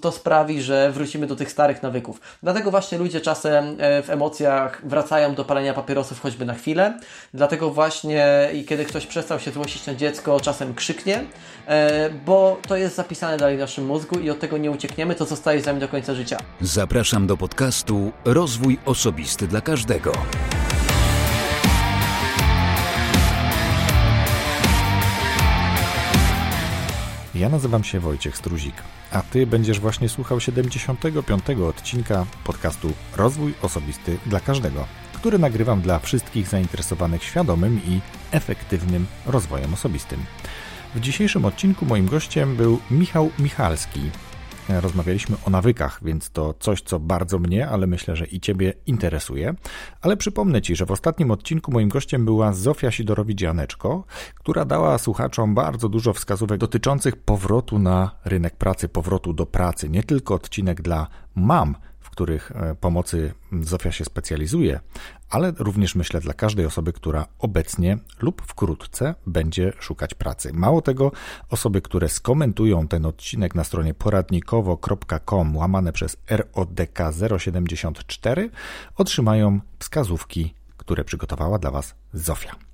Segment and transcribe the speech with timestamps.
[0.00, 2.20] to sprawi, że wrócimy do tych starych nawyków.
[2.42, 6.98] Dlatego właśnie ludzie czasem e, w emocjach wracają do palenia papierosów choćby na chwilę.
[7.34, 11.24] Dlatego właśnie i kiedy ktoś przestał się złościć na dziecko, czasem krzyknie,
[11.66, 15.24] e, bo to jest zapisane dalej w naszym mózgu i od tego nie uciekniemy, to
[15.24, 16.36] zostaje z nami do końca życia.
[16.60, 20.12] Zapraszam do podcastu Rozwój Osobisty dla Każdego.
[27.38, 28.74] Ja nazywam się Wojciech Struzik,
[29.12, 31.42] a Ty będziesz właśnie słuchał 75.
[31.50, 39.74] odcinka podcastu Rozwój Osobisty dla Każdego, który nagrywam dla wszystkich zainteresowanych świadomym i efektywnym rozwojem
[39.74, 40.24] osobistym.
[40.94, 44.00] W dzisiejszym odcinku moim gościem był Michał Michalski,
[44.68, 49.54] rozmawialiśmy o nawykach, więc to coś, co bardzo mnie, ale myślę, że i Ciebie interesuje.
[50.00, 54.02] Ale przypomnę Ci, że w ostatnim odcinku moim gościem była Zofia Sidorowicz-Janeczko,
[54.34, 59.88] która dała słuchaczom bardzo dużo wskazówek dotyczących powrotu na rynek pracy, powrotu do pracy.
[59.88, 61.74] Nie tylko odcinek dla mam,
[62.18, 63.32] których e, pomocy
[63.62, 64.80] Zofia się specjalizuje,
[65.30, 70.52] ale również myślę dla każdej osoby, która obecnie lub wkrótce będzie szukać pracy.
[70.52, 71.12] Mało tego,
[71.50, 76.98] osoby, które skomentują ten odcinek na stronie poradnikowo.com łamane przez RODK
[77.38, 78.50] 074
[78.96, 82.67] otrzymają wskazówki, które przygotowała dla Was Zofia.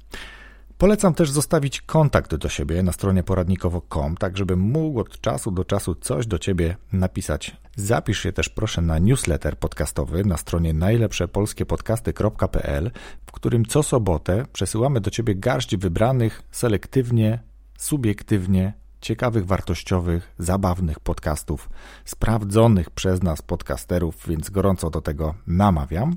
[0.85, 5.65] Polecam też zostawić kontakt do siebie na stronie poradnikowo.com, tak żebym mógł od czasu do
[5.65, 7.57] czasu coś do ciebie napisać.
[7.77, 12.91] Zapisz się też proszę na newsletter podcastowy na stronie najlepszepolskiepodcasty.pl,
[13.27, 17.39] w którym co sobotę przesyłamy do ciebie garść wybranych selektywnie,
[17.79, 18.73] subiektywnie
[19.05, 21.69] ciekawych, wartościowych, zabawnych podcastów,
[22.05, 26.17] sprawdzonych przez nas podcasterów, więc gorąco do tego namawiam.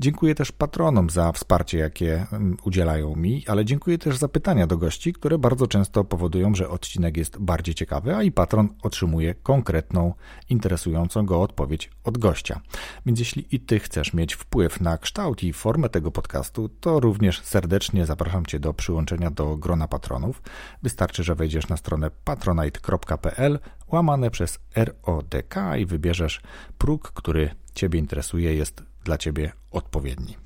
[0.00, 2.26] Dziękuję też patronom za wsparcie, jakie
[2.64, 7.16] udzielają mi, ale dziękuję też za pytania do gości, które bardzo często powodują, że odcinek
[7.16, 10.14] jest bardziej ciekawy, a i patron otrzymuje konkretną,
[10.50, 12.60] interesującą go odpowiedź od gościa.
[13.06, 17.42] Więc jeśli i ty chcesz mieć wpływ na kształt i formę tego podcastu, to również
[17.42, 20.42] serdecznie zapraszam cię do przyłączenia do grona patronów.
[20.82, 23.58] Wystarczy, że wejdziesz na stronę patronite.pl
[23.92, 26.40] łamane przez RODK i wybierzesz
[26.78, 30.36] próg, który Ciebie interesuje, jest dla Ciebie odpowiedni.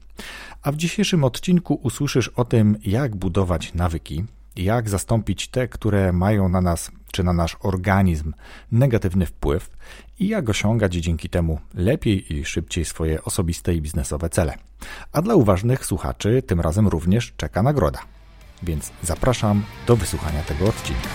[0.62, 4.24] A w dzisiejszym odcinku usłyszysz o tym, jak budować nawyki,
[4.56, 8.32] jak zastąpić te, które mają na nas czy na nasz organizm
[8.72, 9.70] negatywny wpływ
[10.18, 14.54] i jak osiągać dzięki temu lepiej i szybciej swoje osobiste i biznesowe cele.
[15.12, 17.98] A dla uważnych słuchaczy tym razem również czeka nagroda.
[18.62, 21.08] Więc zapraszam do wysłuchania tego odcinka.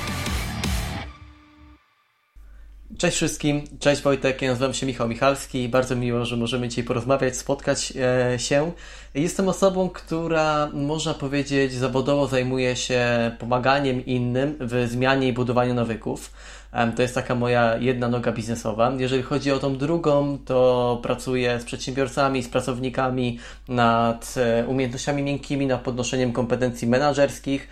[2.97, 7.37] Cześć wszystkim, cześć Wojtek, ja nazywam się Michał Michalski bardzo miło, że możemy dzisiaj porozmawiać,
[7.37, 8.71] spotkać e, się.
[9.15, 16.33] Jestem osobą, która można powiedzieć zawodowo zajmuje się pomaganiem innym w zmianie i budowaniu nawyków.
[16.95, 18.93] To jest taka moja jedna noga biznesowa.
[18.97, 25.67] Jeżeli chodzi o tą drugą, to pracuję z przedsiębiorcami, z pracownikami nad e, umiejętnościami miękkimi,
[25.67, 27.67] nad podnoszeniem kompetencji menedżerskich,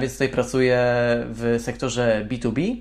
[0.00, 0.86] więc tutaj pracuję
[1.30, 2.76] w sektorze B2B.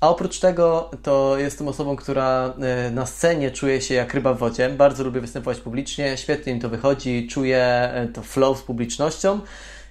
[0.00, 4.38] A oprócz tego, to jestem osobą, która e, na scenie czuje się jak ryba w
[4.38, 4.68] wodzie.
[4.68, 9.40] Bardzo lubię występować publicznie, świetnie mi to wychodzi, czuję e, to flow z publicznością.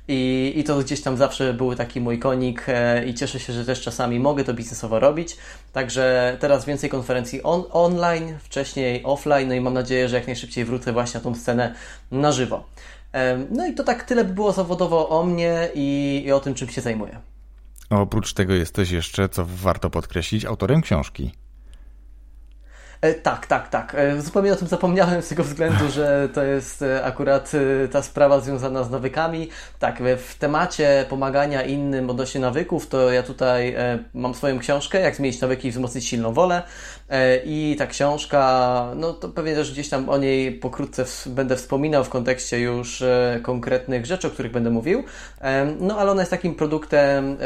[0.07, 3.65] I, I to gdzieś tam zawsze był taki mój konik e, i cieszę się, że
[3.65, 5.37] też czasami mogę to biznesowo robić.
[5.73, 10.65] Także teraz więcej konferencji on, online, wcześniej offline, no i mam nadzieję, że jak najszybciej
[10.65, 11.75] wrócę właśnie na tą scenę
[12.11, 12.63] na żywo.
[13.51, 16.69] No i to tak tyle by było zawodowo o mnie i, i o tym, czym
[16.69, 17.34] się zajmuję.
[17.89, 21.31] Oprócz tego jesteś jeszcze, co warto podkreślić, autorem książki.
[23.05, 23.95] E, tak, tak, tak.
[23.95, 27.51] E, zupełnie o tym zapomniałem z tego względu, że to jest e, akurat
[27.91, 29.49] ta sprawa związana z nawykami.
[29.79, 33.75] Tak, w temacie pomagania innym odnośnie nawyków, to ja tutaj
[34.13, 36.63] mam swoją książkę, jak zmienić nawyki i wzmocnić silną wolę.
[37.45, 42.09] I ta książka, no to pewnie też gdzieś tam o niej pokrótce będę wspominał w
[42.09, 43.03] kontekście już
[43.41, 45.03] konkretnych rzeczy, o których będę mówił.
[45.79, 47.37] No ale ona jest takim produktem,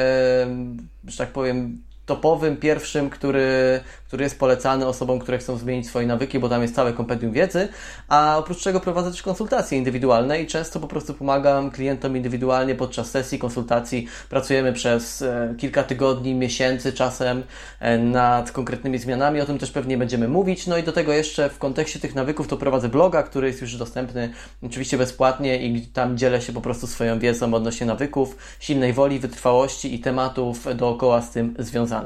[1.07, 6.39] że tak powiem, topowym, pierwszym, który, który jest polecany osobom, które chcą zmienić swoje nawyki,
[6.39, 7.67] bo tam jest całe kompendium wiedzy,
[8.07, 13.11] a oprócz czego prowadzę też konsultacje indywidualne i często po prostu pomagam klientom indywidualnie podczas
[13.11, 14.07] sesji konsultacji.
[14.29, 17.43] Pracujemy przez e, kilka tygodni, miesięcy czasem
[17.79, 20.67] e, nad konkretnymi zmianami, o tym też pewnie będziemy mówić.
[20.67, 23.77] No i do tego jeszcze w kontekście tych nawyków to prowadzę bloga, który jest już
[23.77, 24.33] dostępny
[24.63, 29.95] oczywiście bezpłatnie i tam dzielę się po prostu swoją wiedzą odnośnie nawyków, silnej woli, wytrwałości
[29.95, 31.98] i tematów dookoła z tym związanych.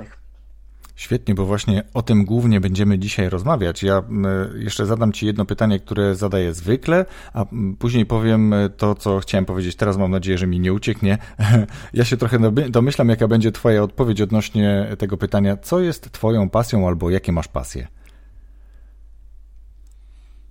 [0.95, 3.83] Świetnie, bo właśnie o tym głównie będziemy dzisiaj rozmawiać.
[3.83, 4.03] Ja
[4.55, 7.45] jeszcze zadam Ci jedno pytanie, które zadaję zwykle, a
[7.79, 9.97] później powiem to, co chciałem powiedzieć teraz.
[9.97, 11.17] Mam nadzieję, że mi nie ucieknie.
[11.93, 15.57] Ja się trochę domyślam, jaka będzie Twoja odpowiedź odnośnie tego pytania.
[15.57, 17.87] Co jest Twoją pasją albo jakie masz pasje?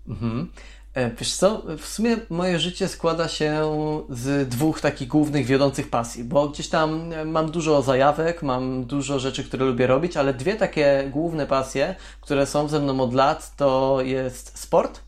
[0.08, 0.48] Mhm.
[0.94, 3.62] E, wiesz co, w sumie moje życie składa się
[4.10, 9.18] z dwóch takich głównych, wiodących pasji, bo gdzieś tam e, mam dużo zajawek, mam dużo
[9.18, 13.56] rzeczy, które lubię robić, ale dwie takie główne pasje, które są ze mną od lat,
[13.56, 15.00] to jest sport,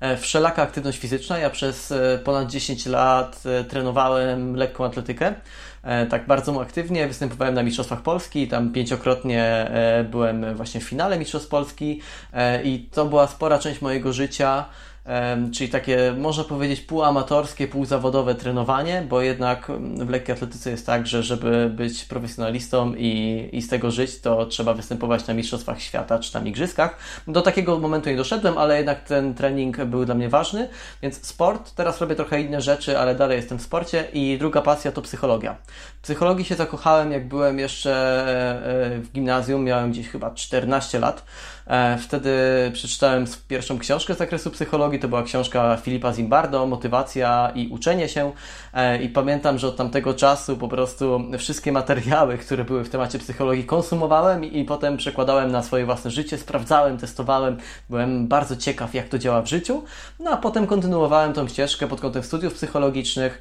[0.00, 1.38] e, wszelaka aktywność fizyczna.
[1.38, 1.92] Ja przez
[2.24, 5.34] ponad 10 lat trenowałem lekką atletykę,
[6.10, 9.70] tak bardzo aktywnie, występowałem na Mistrzostwach Polski, tam pięciokrotnie
[10.10, 12.00] byłem właśnie w finale Mistrzostw Polski
[12.64, 14.64] i to była spora część mojego życia,
[15.52, 21.22] czyli takie, można powiedzieć, półamatorskie, półzawodowe trenowanie, bo jednak w lekkiej atletyce jest tak, że
[21.22, 26.32] żeby być profesjonalistą i, i z tego żyć, to trzeba występować na Mistrzostwach Świata czy
[26.32, 26.98] tam Igrzyskach.
[27.28, 30.68] Do takiego momentu nie doszedłem, ale jednak ten trening był dla mnie ważny,
[31.02, 34.92] więc sport, teraz robię trochę inne rzeczy, ale dalej jestem w sporcie i druga pasja
[34.92, 35.56] to psychologia.
[35.98, 37.92] W psychologii się zakochałem, jak byłem jeszcze
[38.94, 41.24] e, w gimnazjum, miałem gdzieś chyba 14 lat.
[41.66, 42.30] E, wtedy
[42.72, 44.98] przeczytałem pierwszą książkę z zakresu psychologii.
[44.98, 48.32] To była książka Filipa Zimbardo, Motywacja i uczenie się.
[48.74, 53.18] E, I pamiętam, że od tamtego czasu po prostu wszystkie materiały, które były w temacie
[53.18, 57.56] psychologii, konsumowałem i potem przekładałem na swoje własne życie, sprawdzałem, testowałem.
[57.90, 59.82] Byłem bardzo ciekaw, jak to działa w życiu.
[60.20, 63.40] No a potem kontynuowałem tą ścieżkę pod kątem studiów psychologicznych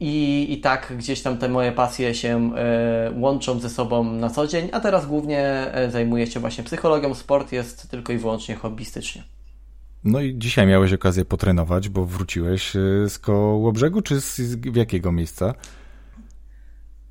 [0.00, 4.46] i, i tak gdzieś tam te moje pasje się e, łączą ze sobą na co
[4.46, 9.24] dzień, a teraz głównie zajmuję się właśnie psychologią psychologią sport jest tylko i wyłącznie hobbystycznie.
[10.04, 14.76] No i dzisiaj miałeś okazję potrenować, bo wróciłeś e, z koło brzegu, czy z, z
[14.76, 15.54] jakiego miejsca?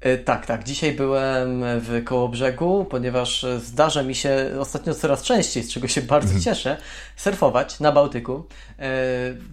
[0.01, 0.63] E, tak, tak.
[0.63, 6.27] Dzisiaj byłem w Kołobrzegu, ponieważ zdarza mi się ostatnio coraz częściej, z czego się bardzo
[6.33, 6.44] mhm.
[6.44, 6.77] cieszę,
[7.15, 8.44] surfować na Bałtyku.
[8.80, 8.89] E,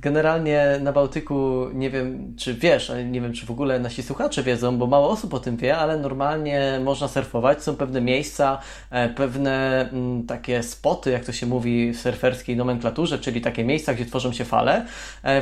[0.01, 4.43] generalnie na Bałtyku nie wiem, czy wiesz, ale nie wiem, czy w ogóle nasi słuchacze
[4.43, 7.63] wiedzą, bo mało osób o tym wie, ale normalnie można surfować.
[7.63, 8.59] Są pewne miejsca,
[8.91, 13.95] e, pewne mm, takie spoty, jak to się mówi w surferskiej nomenklaturze, czyli takie miejsca,
[13.95, 14.87] gdzie tworzą się fale,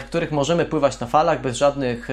[0.00, 2.08] w których możemy pływać na falach bez żadnych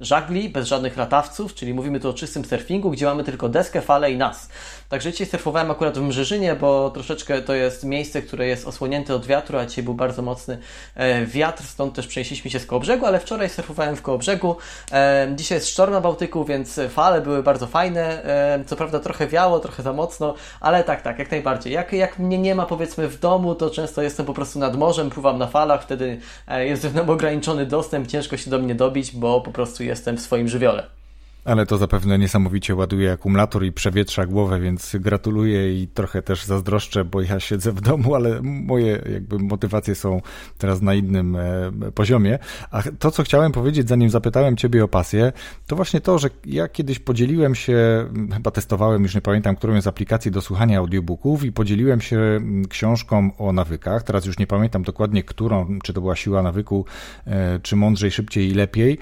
[0.00, 4.12] żagli, bez żadnych latawców, czyli mówimy tu o czystym surfingu, gdzie mamy tylko deskę, falę
[4.12, 4.48] i nas.
[4.88, 9.26] Także dzisiaj surfowałem akurat w Mrzeżynie, bo troszeczkę to jest miejsce, które jest osłonięte od
[9.26, 10.58] wiatru, a dzisiaj był bardzo mocny
[10.94, 14.56] e, wiatr, stąd też przenieśliśmy się z koło brzegu, ale wczoraj surfowałem w koło brzegu.
[14.92, 18.24] E, dzisiaj jest sztorm na Bałtyku, więc fale były bardzo fajne.
[18.24, 21.72] E, co prawda trochę wiało, trochę za mocno, ale tak, tak, jak najbardziej.
[21.72, 25.10] Jak, jak mnie nie ma powiedzmy w domu, to często jestem po prostu nad morzem,
[25.10, 26.20] pływam na falach, wtedy
[26.58, 30.48] jest mną ograniczony dostęp, ciężko się do mnie dobić, bo po prostu jestem w swoim
[30.48, 30.97] żywiole.
[31.48, 37.04] Ale to zapewne niesamowicie ładuje akumulator i przewietrza głowę, więc gratuluję i trochę też zazdroszczę,
[37.04, 40.20] bo ja siedzę w domu, ale moje jakby motywacje są
[40.58, 42.38] teraz na innym e, poziomie.
[42.70, 45.32] A to, co chciałem powiedzieć, zanim zapytałem Ciebie o pasję,
[45.66, 49.86] to właśnie to, że ja kiedyś podzieliłem się, chyba testowałem, już nie pamiętam, którą z
[49.86, 54.02] aplikacji do słuchania audiobooków i podzieliłem się książką o nawykach.
[54.02, 56.84] Teraz już nie pamiętam dokładnie, którą, czy to była siła nawyku,
[57.26, 58.98] e, czy mądrzej, szybciej i lepiej.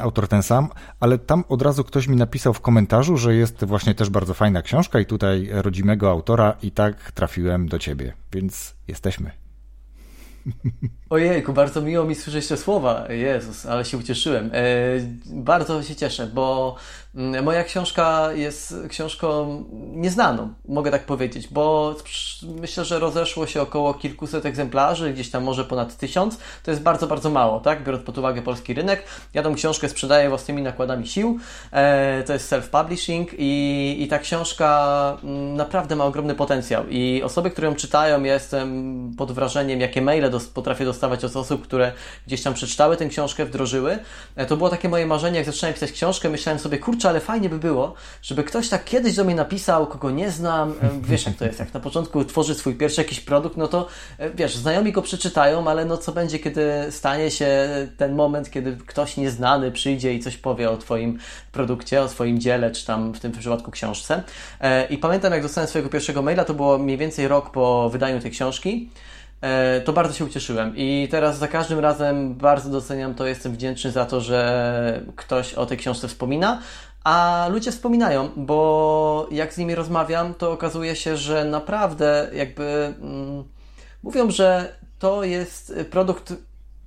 [0.00, 0.68] Autor ten sam,
[1.00, 4.62] ale tam od razu ktoś mi napisał w komentarzu, że jest właśnie też bardzo fajna
[4.62, 9.30] książka i tutaj rodzimego autora i tak trafiłem do ciebie, więc jesteśmy.
[11.10, 13.12] Ojejku, bardzo miło mi słyszeć te słowa.
[13.12, 14.50] Jezus, ale się ucieszyłem.
[14.52, 14.62] E,
[15.26, 16.76] bardzo się cieszę, bo
[17.14, 21.94] moja książka jest książką nieznaną, mogę tak powiedzieć, bo
[22.60, 26.38] myślę, że rozeszło się około kilkuset egzemplarzy, gdzieś tam może ponad tysiąc.
[26.62, 27.84] To jest bardzo, bardzo mało, tak?
[27.84, 29.04] Biorąc pod uwagę polski rynek.
[29.34, 31.38] Ja tą książkę sprzedaję własnymi nakładami sił.
[31.72, 36.84] E, to jest self-publishing i, i ta książka mm, naprawdę ma ogromny potencjał.
[36.88, 41.36] I osoby, które ją czytają, ja jestem pod wrażeniem, jakie maile dos potrafię dostawać od
[41.36, 41.92] osób, które
[42.26, 43.98] gdzieś tam przeczytały tę książkę, wdrożyły.
[44.36, 47.48] E, to było takie moje marzenie, jak zaczynałem pisać książkę, myślałem sobie, kurczę, ale fajnie
[47.48, 50.70] by było, żeby ktoś tak kiedyś do mnie napisał, kogo nie znam.
[50.70, 53.86] E, wiesz, jak to jest, jak na początku tworzy swój pierwszy jakiś produkt, no to
[54.18, 58.76] e, wiesz, znajomi go przeczytają, ale no co będzie, kiedy stanie się ten moment, kiedy
[58.86, 61.18] ktoś nieznany przyjdzie i coś powie o Twoim
[61.52, 64.22] produkcie, o swoim dziele, czy tam w tym przypadku książce.
[64.90, 68.30] I pamiętam, jak dostałem swojego pierwszego maila, to było mniej więcej rok po wydaniu tej
[68.30, 68.90] książki.
[69.40, 70.72] E, to bardzo się ucieszyłem.
[70.76, 75.66] I teraz za każdym razem bardzo doceniam to, jestem wdzięczny za to, że ktoś o
[75.66, 76.60] tej książce wspomina.
[77.04, 83.44] A ludzie wspominają, bo jak z nimi rozmawiam, to okazuje się, że naprawdę jakby mm,
[84.02, 86.34] mówią, że to jest produkt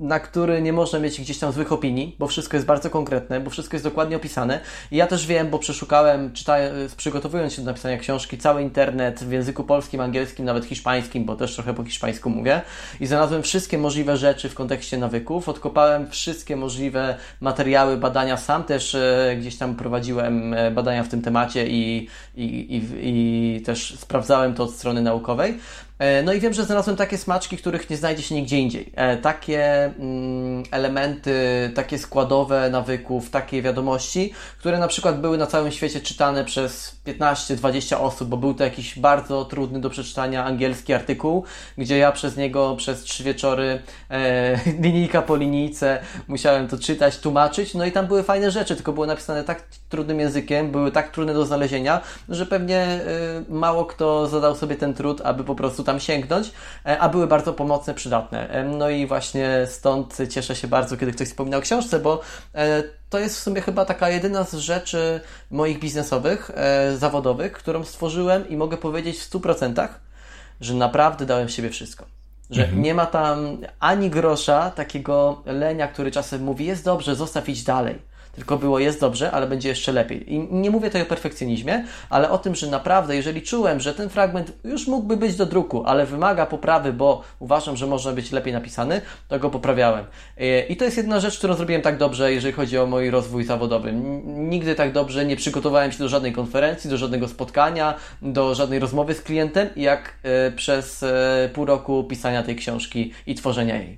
[0.02, 3.50] na który nie można mieć gdzieś tam złych opinii, bo wszystko jest bardzo konkretne, bo
[3.50, 4.60] wszystko jest dokładnie opisane.
[4.92, 9.32] I ja też wiem, bo przeszukałem, czytając, przygotowując się do napisania książki, cały internet w
[9.32, 12.62] języku polskim, angielskim, nawet hiszpańskim, bo też trochę po hiszpańsku mówię.
[13.00, 15.50] I znalazłem wszystkie możliwe rzeczy w kontekście nawyków.
[15.50, 18.38] Odkopałem wszystkie możliwe materiały, badania.
[18.38, 23.62] Sam też e, gdzieś tam prowadziłem e, badania w tym temacie i, i, i, i
[23.62, 25.58] też sprawdzałem to od strony naukowej.
[26.02, 28.92] E, no i wiem, że znalazłem takie smaczki, których nie znajdzie się nigdzie indziej.
[28.96, 31.32] E, takie mm, elementy,
[31.76, 37.96] takie składowe nawyków, takie wiadomości, które na przykład były na całym świecie czytane przez 15-20
[37.96, 41.44] osób, bo był to jakiś bardzo trudny do przeczytania angielski artykuł,
[41.78, 47.74] gdzie ja przez niego przez trzy wieczory e, linijka po linijce musiałem to czytać, tłumaczyć.
[47.74, 51.34] No i tam były fajne rzeczy, tylko było napisane tak trudnym językiem, były tak trudne
[51.34, 53.00] do znalezienia, że pewnie
[53.50, 56.52] mało kto zadał sobie ten trud, aby po prostu tam sięgnąć,
[56.86, 58.50] e, a były bardzo pomocne, przydatne.
[58.50, 62.22] E, no i właśnie stąd cieszę się bardzo, kiedy ktoś wspominał o książce, bo
[62.56, 65.22] e, to jest w sumie chyba taka jedyna z rzeczy
[65.52, 66.52] moich biznesowych,
[66.98, 69.88] zawodowych, którą stworzyłem i mogę powiedzieć w 100%,
[70.62, 72.06] że naprawdę dałem siebie wszystko.
[72.50, 72.82] Że mhm.
[72.82, 78.11] nie ma tam ani grosza takiego lenia, który czasem mówi, jest dobrze, zostaw iść dalej
[78.36, 80.34] tylko było jest dobrze, ale będzie jeszcze lepiej.
[80.34, 84.10] I nie mówię tutaj o perfekcjonizmie, ale o tym, że naprawdę, jeżeli czułem, że ten
[84.10, 88.54] fragment już mógłby być do druku, ale wymaga poprawy, bo uważam, że może być lepiej
[88.54, 90.06] napisany, to go poprawiałem.
[90.70, 93.94] I to jest jedna rzecz, którą zrobiłem tak dobrze, jeżeli chodzi o mój rozwój zawodowy.
[94.26, 99.14] Nigdy tak dobrze nie przygotowałem się do żadnej konferencji, do żadnego spotkania, do żadnej rozmowy
[99.14, 103.98] z klientem, jak e, przez e, pół roku pisania tej książki i tworzenia jej.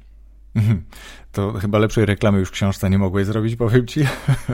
[1.34, 4.02] To chyba lepszej reklamy już książce nie mogłeś zrobić, powiem ci.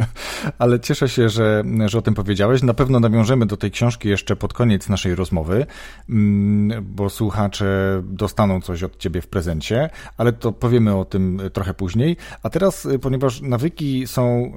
[0.60, 2.64] Ale cieszę się, że, że o tym powiedziałeś.
[2.64, 5.66] Na pewno nawiążemy do tej książki jeszcze pod koniec naszej rozmowy,
[6.10, 11.74] mm, bo słuchacze dostaną coś od ciebie w prezencie, ale to powiemy o tym trochę
[11.74, 12.18] później.
[12.44, 14.54] A teraz, ponieważ nawyki są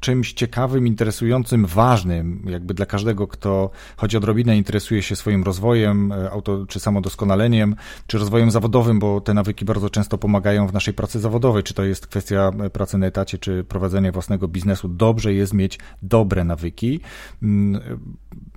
[0.00, 6.30] czymś ciekawym, interesującym, ważnym, jakby dla każdego, kto choć odrobinę interesuje się swoim rozwojem, e,
[6.30, 11.20] auto, czy samodoskonaleniem, czy rozwojem zawodowym, bo te nawyki bardzo często pomagają w naszej pracy
[11.20, 15.52] zawodowej zawodowej, czy to jest kwestia pracy na etacie, czy prowadzenia własnego biznesu, dobrze jest
[15.54, 17.00] mieć dobre nawyki.
[17.42, 17.80] Mm,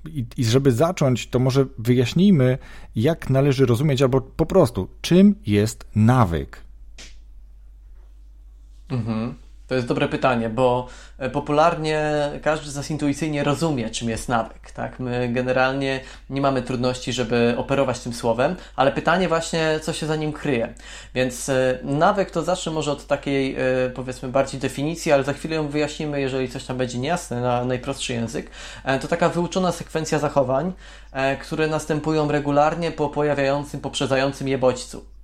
[0.06, 2.58] I, I, żeby zacząć, to może wyjaśnijmy,
[2.96, 6.62] jak należy rozumieć, albo po prostu, czym jest nawyk.
[8.90, 9.36] Mhm.
[9.68, 14.72] To jest dobre pytanie, bo e, popularnie każdy z nas intuicyjnie rozumie, czym jest nawyk.
[14.72, 15.00] Tak?
[15.00, 20.16] My generalnie nie mamy trudności, żeby operować tym słowem, ale pytanie właśnie, co się za
[20.16, 20.74] nim kryje.
[21.16, 25.56] Więc e, nawyk to zacznę może od takiej, e, powiedzmy, bardziej definicji, ale za chwilę
[25.56, 28.50] ją wyjaśnimy, jeżeli coś tam będzie niejasne na najprostszy język.
[29.02, 30.74] To taka wyuczona sekwencja zachowań,
[31.42, 35.17] które następują regularnie po pojawiającym, poprzedzającym je bodźcu.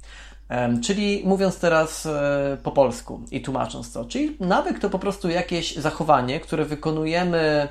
[0.83, 5.75] Czyli mówiąc teraz e, po polsku i tłumacząc to, czyli nawyk to po prostu jakieś
[5.75, 7.67] zachowanie, które wykonujemy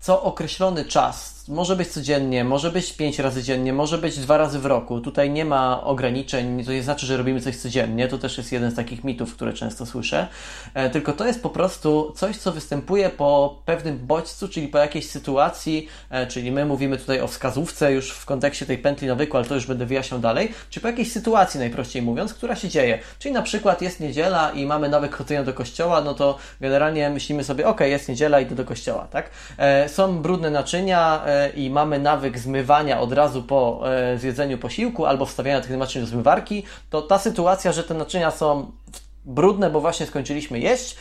[0.00, 4.58] co określony czas, może być codziennie, może być pięć razy dziennie, może być dwa razy
[4.58, 5.00] w roku.
[5.00, 8.08] Tutaj nie ma ograniczeń, to nie znaczy, że robimy coś codziennie.
[8.08, 10.28] To też jest jeden z takich mitów, które często słyszę.
[10.74, 15.10] E, tylko to jest po prostu coś, co występuje po pewnym bodźcu, czyli po jakiejś
[15.10, 19.46] sytuacji, e, czyli my mówimy tutaj o wskazówce już w kontekście tej pętli nawyku, ale
[19.46, 22.98] to już będę wyjaśniał dalej, czy po jakiejś sytuacji, najprościej mówiąc, która się dzieje.
[23.18, 27.44] Czyli na przykład jest niedziela i mamy nawyk chodzenia do kościoła, no to generalnie myślimy
[27.44, 29.30] sobie, ok, jest niedziela, idę do kościoła, tak?
[29.58, 35.26] E, są brudne naczynia, i mamy nawyk zmywania od razu po e, zjedzeniu posiłku albo
[35.26, 38.72] wstawiania tych naczyń do zmywarki, to ta sytuacja, że te naczynia są
[39.24, 40.96] brudne, bo właśnie skończyliśmy jeść,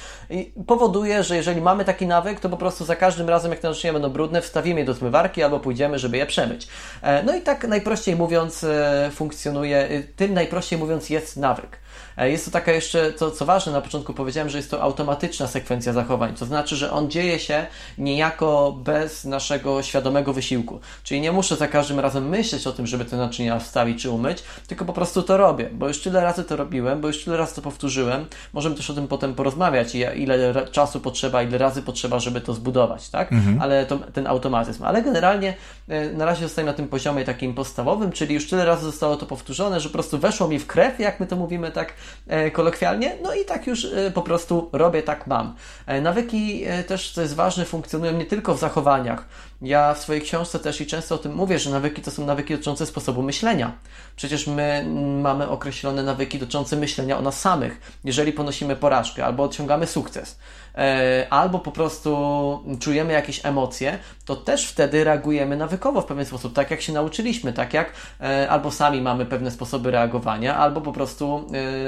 [0.68, 3.94] powoduje, że jeżeli mamy taki nawyk, to po prostu za każdym razem, jak te naczynia
[3.94, 6.68] będą brudne, wstawimy je do zmywarki albo pójdziemy, żeby je przemyć.
[7.02, 11.80] E, no i tak najprościej mówiąc e, funkcjonuje, tym najprościej mówiąc jest nawyk.
[12.18, 15.48] E, jest to taka jeszcze, co, co ważne, na początku powiedziałem, że jest to automatyczna
[15.48, 17.66] sekwencja zachowań, to znaczy, że on dzieje się
[17.98, 20.80] niejako bez naszego świadomego wysiłku.
[21.04, 24.44] Czyli nie muszę za każdym razem myśleć o tym, żeby te naczynia wstawić czy umyć,
[24.68, 27.56] tylko po prostu to robię, bo już tyle razy to robiłem, bo już tyle razy
[27.56, 28.26] to powtórzyłem.
[28.54, 33.10] Możemy też o tym potem porozmawiać, ile czasu potrzeba, ile razy potrzeba, żeby to zbudować,
[33.10, 33.34] tak?
[33.34, 33.62] Mhm.
[33.62, 34.84] Ale to, ten automatyzm.
[34.84, 35.54] Ale generalnie
[35.88, 39.26] e, na razie zostaję na tym poziomie takim podstawowym, czyli już tyle razy zostało to
[39.26, 41.89] powtórzone, że po prostu weszło mi w krew, jak my to mówimy tak
[42.28, 45.56] E, kolokwialnie, no i tak już e, po prostu robię, tak mam.
[45.86, 49.26] E, nawyki też, co jest ważne, funkcjonują nie tylko w zachowaniach,
[49.62, 52.54] Ja w swojej książce też i często o tym mówię, że nawyki to są nawyki
[52.54, 53.78] dotyczące sposobu myślenia.
[54.16, 54.86] Przecież my
[55.22, 58.00] mamy określone nawyki dotyczące myślenia o nas samych.
[58.04, 60.38] Jeżeli ponosimy porażkę albo osiągamy sukces,
[60.80, 66.54] E, albo po prostu czujemy jakieś emocje, to też wtedy reagujemy nawykowo w pewien sposób,
[66.54, 70.92] tak jak się nauczyliśmy, tak jak e, albo sami mamy pewne sposoby reagowania, albo po
[70.92, 71.48] prostu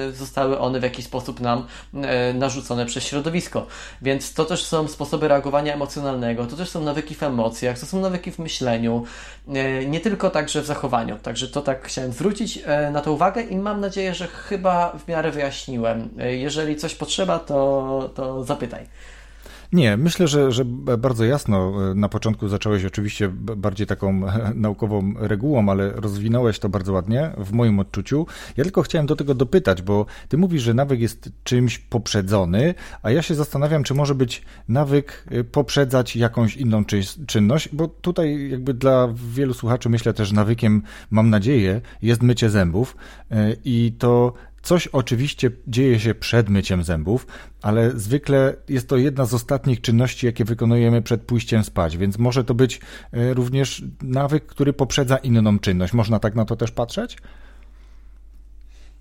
[0.10, 1.68] e, zostały one w jakiś sposób nam
[2.34, 3.68] narzucone przez środowisko.
[4.02, 7.24] Więc to też są sposoby reagowania emocjonalnego, to też są nawyki w
[7.64, 9.06] emocjach, to są nawyki w myśleniu,
[9.88, 11.18] nie tylko także w zachowaniu.
[11.18, 12.60] Także to tak chciałem zwrócić
[12.92, 16.10] na to uwagę i mam nadzieję, że chyba w miarę wyjaśniłem.
[16.18, 18.86] Jeżeli coś potrzeba, to, to zapytaj.
[19.74, 20.66] Nie, myślę, że, że
[20.98, 24.22] bardzo jasno e, na początku zacząłeś oczywiście bardziej taką
[24.56, 28.28] naukową regułą, ale rozwinąłeś to bardzo ładnie w moim odczuciu.
[28.58, 32.74] Ja tylko chciałem do tego dopytać, bo ty mówisz, że nawyk jest czymś poprzedzony,
[33.04, 36.84] a ja się zastanawiam, czy może być nawyk e, poprzedzać jakąś inną
[37.28, 42.96] czynność, bo tutaj jakby dla wielu słuchaczy myślę też nawykiem, mam nadzieję, jest mycie zębów
[43.32, 47.28] e, i to Coś oczywiście dzieje się przed myciem zębów,
[47.62, 52.44] ale zwykle jest to jedna z ostatnich czynności, jakie wykonujemy przed pójściem spać, więc może
[52.44, 52.80] to być
[53.12, 55.94] e, również nawyk, który poprzedza inną czynność.
[55.94, 57.18] Można tak na to też patrzeć?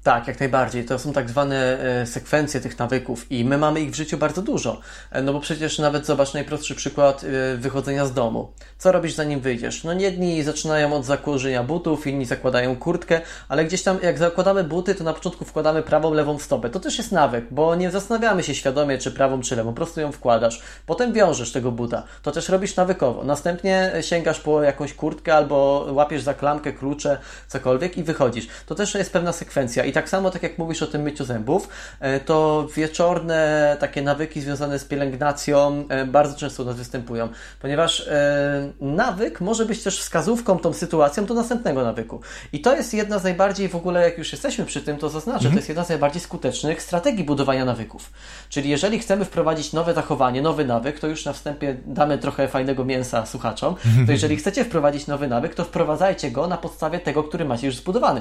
[0.03, 0.85] Tak, jak najbardziej.
[0.85, 4.43] To są tak zwane e, sekwencje tych nawyków i my mamy ich w życiu bardzo
[4.43, 4.81] dużo.
[5.11, 8.53] E, no bo przecież nawet zobacz najprostszy przykład e, wychodzenia z domu.
[8.79, 9.85] Co robisz zanim wyjdziesz?
[9.85, 14.95] No jedni zaczynają od zakłożenia butów, inni zakładają kurtkę, ale gdzieś tam jak zakładamy buty,
[14.95, 16.71] to na początku wkładamy prawą, lewą stopę.
[16.71, 19.71] To też jest nawyk, bo nie zastanawiamy się świadomie, czy prawą, czy lewą.
[19.71, 20.63] Po prostu ją wkładasz.
[20.87, 22.03] Potem wiążesz tego buta.
[22.23, 23.25] To też robisz nawykowo.
[23.25, 28.49] Następnie sięgasz po jakąś kurtkę albo łapiesz za klamkę, klucze, cokolwiek i wychodzisz.
[28.67, 31.69] To też jest pewna sekwencja i tak samo, tak jak mówisz o tym myciu zębów,
[32.01, 37.29] e, to wieczorne takie nawyki związane z pielęgnacją e, bardzo często u nas występują,
[37.61, 42.21] ponieważ e, nawyk może być też wskazówką, tą sytuacją do następnego nawyku.
[42.53, 45.37] I to jest jedna z najbardziej w ogóle, jak już jesteśmy przy tym, to zaznaczę,
[45.37, 45.55] mhm.
[45.55, 48.13] to jest jedna z najbardziej skutecznych strategii budowania nawyków.
[48.49, 52.85] Czyli jeżeli chcemy wprowadzić nowe zachowanie, nowy nawyk, to już na wstępie damy trochę fajnego
[52.85, 53.75] mięsa słuchaczom,
[54.07, 57.77] to jeżeli chcecie wprowadzić nowy nawyk, to wprowadzajcie go na podstawie tego, który macie już
[57.77, 58.21] zbudowany.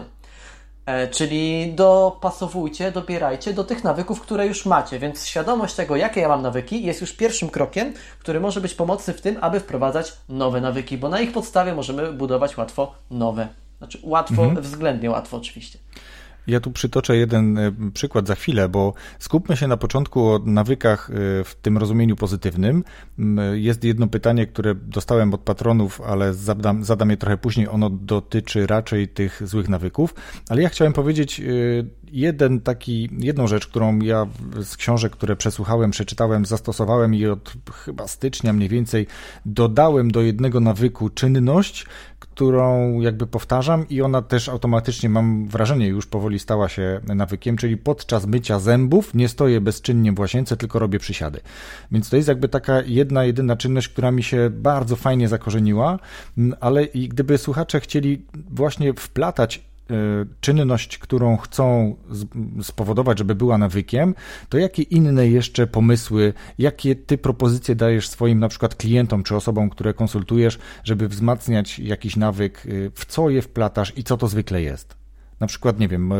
[0.89, 6.27] E, czyli dopasowujcie, dobierajcie do tych nawyków, które już macie, więc świadomość tego, jakie ja
[6.27, 10.61] mam nawyki, jest już pierwszym krokiem, który może być pomocny w tym, aby wprowadzać nowe
[10.61, 13.47] nawyki, bo na ich podstawie możemy budować łatwo nowe.
[13.77, 14.61] Znaczy łatwo, mhm.
[14.61, 15.79] względnie łatwo oczywiście.
[16.47, 21.09] Ja tu przytoczę jeden e, przykład za chwilę, bo skupmy się na początku o nawykach
[21.09, 22.83] e, w tym rozumieniu pozytywnym.
[23.53, 27.67] Jest jedno pytanie, które dostałem od patronów, ale zadam, zadam je trochę później.
[27.67, 30.15] Ono dotyczy raczej tych złych nawyków,
[30.49, 31.43] ale ja chciałem powiedzieć e,
[32.11, 34.27] jeden taki, jedną rzecz, którą ja
[34.61, 39.07] z książek, które przesłuchałem, przeczytałem, zastosowałem i od chyba stycznia mniej więcej
[39.45, 41.85] dodałem do jednego nawyku czynność,
[42.39, 47.77] którą jakby powtarzam i ona też automatycznie, mam wrażenie, już powoli stała się nawykiem, czyli
[47.77, 51.39] podczas mycia zębów nie stoję bezczynnie w łazience, tylko robię przysiady.
[51.91, 55.99] Więc to jest jakby taka jedna, jedyna czynność, która mi się bardzo fajnie zakorzeniła,
[56.59, 59.68] ale i gdyby słuchacze chcieli właśnie wplatać
[60.41, 61.95] czynność, którą chcą
[62.61, 64.15] spowodować, żeby była nawykiem,
[64.49, 69.69] to jakie inne jeszcze pomysły, jakie ty propozycje dajesz swoim na przykład klientom czy osobom,
[69.69, 74.61] które konsultujesz, żeby wzmacniać jakiś nawyk, e, w co je wplatasz i co to zwykle
[74.61, 74.98] jest?
[75.39, 76.15] Na przykład, nie wiem, e,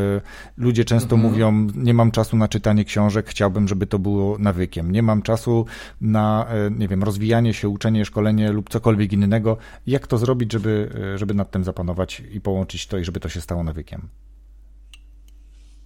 [0.58, 1.32] ludzie często mhm.
[1.32, 4.92] mówią, nie mam czasu na czytanie książek, chciałbym, żeby to było nawykiem.
[4.92, 5.66] Nie mam czasu
[6.02, 9.58] na, e, nie wiem, rozwijanie się, uczenie, szkolenie lub cokolwiek innego.
[9.88, 13.30] Jak to zrobić, żeby, e, żeby nad tym zapanować i połączyć to i żeby to
[13.30, 14.08] się stało nawykiem?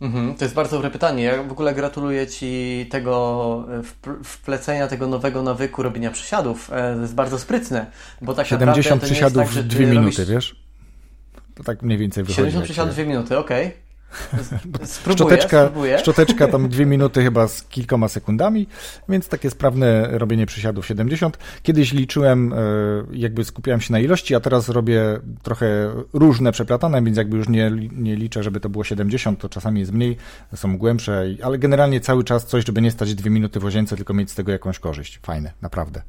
[0.02, 1.24] Mhm, to jest bardzo dobre pytanie.
[1.24, 3.66] Ja w ogóle gratuluję Ci tego
[4.24, 6.68] wplecenia tego nowego nawyku robienia przysiadów.
[6.68, 7.86] To jest bardzo sprytne,
[8.22, 10.30] bo tak 70 przysiadów tak, w dwie minuty, robisz...
[10.30, 10.63] wiesz?
[11.56, 12.58] To tak mniej więcej wychodzi.
[12.58, 13.68] 70-62 minuty, okej.
[13.68, 13.84] Okay.
[14.86, 16.00] Spróbuję, szczoteczka, spróbuję.
[16.00, 18.68] szczoteczka tam dwie minuty chyba z kilkoma sekundami,
[19.10, 21.38] więc takie sprawne robienie przysiadów 70.
[21.64, 22.58] Kiedyś liczyłem, e,
[23.12, 27.72] jakby skupiałem się na ilości, a teraz robię trochę różne przeplatane, więc jakby już nie,
[27.92, 30.18] nie liczę, żeby to było 70, to czasami jest mniej,
[30.56, 34.14] są głębsze, ale generalnie cały czas coś, żeby nie stać dwie minuty w łazience, tylko
[34.14, 35.20] mieć z tego jakąś korzyść.
[35.24, 36.02] Fajne, naprawdę.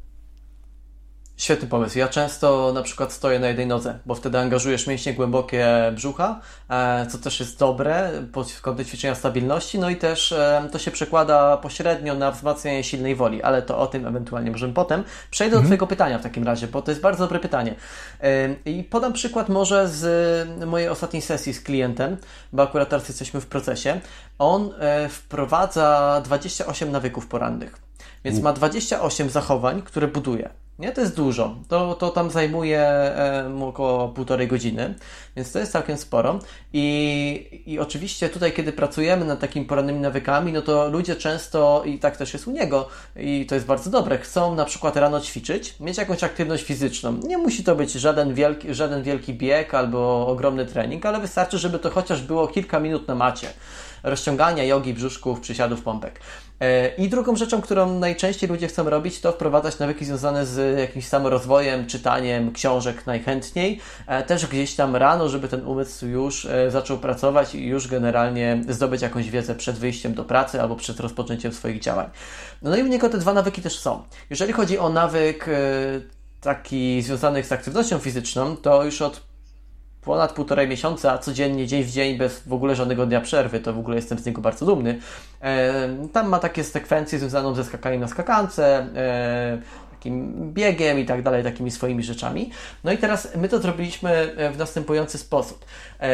[1.37, 1.99] Świetny pomysł.
[1.99, 7.07] Ja często na przykład stoję na jednej nodze, bo wtedy angażujesz mięśnie głębokie brzucha, e,
[7.07, 11.57] co też jest dobre pod kątem ćwiczenia stabilności, no i też e, to się przekłada
[11.57, 15.05] pośrednio na wzmacnianie silnej woli, ale to o tym ewentualnie możemy potem.
[15.31, 15.63] Przejdę mhm.
[15.63, 17.75] do Twojego pytania w takim razie, bo to jest bardzo dobre pytanie.
[18.21, 22.17] E, I podam przykład może z mojej ostatniej sesji z klientem,
[22.53, 24.01] bo akurat teraz jesteśmy w procesie.
[24.39, 24.71] On
[25.09, 27.75] wprowadza 28 nawyków porannych.
[28.25, 30.64] Więc ma 28 zachowań, które buduje.
[30.79, 31.57] Nie, to jest dużo.
[31.69, 33.13] To, to tam zajmuje
[33.61, 34.95] około półtorej godziny,
[35.37, 36.39] więc to jest całkiem sporo.
[36.73, 41.99] I, I oczywiście tutaj, kiedy pracujemy nad takimi porannymi nawykami, no to ludzie często, i
[41.99, 45.81] tak też jest u niego, i to jest bardzo dobre, chcą na przykład rano ćwiczyć,
[45.81, 47.21] mieć jakąś aktywność fizyczną.
[47.27, 51.79] Nie musi to być żaden wielki, żaden wielki bieg albo ogromny trening, ale wystarczy, żeby
[51.79, 53.49] to chociaż było kilka minut na macie
[54.05, 56.21] rozciągania, jogi, brzuszków, przysiadów, pompek.
[56.61, 61.07] E, I drugą rzeczą, którą najczęściej ludzie chcą robić, to wprowadzać nawyki związane z jakimś
[61.07, 63.81] samorozwojem, czytaniem książek najchętniej.
[64.07, 68.63] E, też gdzieś tam rano, żeby ten umysł już e, zaczął pracować i już generalnie
[68.69, 72.11] zdobyć jakąś wiedzę przed wyjściem do pracy albo przed rozpoczęciem swoich działań.
[72.63, 74.03] No i u niego te dwa nawyki też są.
[74.31, 75.47] Jeżeli chodzi o nawyk
[76.41, 79.34] taki związany z aktywnością fizyczną, to już od
[80.05, 83.79] ponad półtorej miesiąca, codziennie, dzień w dzień, bez w ogóle żadnego dnia przerwy, to w
[83.79, 84.99] ogóle jestem z niego bardzo dumny.
[85.41, 85.73] E,
[86.13, 89.59] tam ma takie sekwencje związane ze skakaniem na skakance, e,
[89.91, 92.51] takim biegiem i tak dalej, takimi swoimi rzeczami.
[92.85, 95.65] No i teraz my to zrobiliśmy e, w następujący sposób.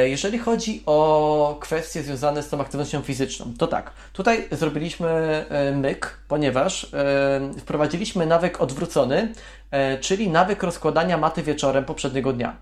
[0.04, 5.44] Jeżeli chodzi o kwestie związane z tą aktywnością fizyczną, to tak, tutaj zrobiliśmy
[5.76, 6.92] myk, ponieważ
[7.58, 9.32] wprowadziliśmy nawyk odwrócony,
[10.00, 12.56] czyli nawyk rozkładania maty wieczorem poprzedniego dnia.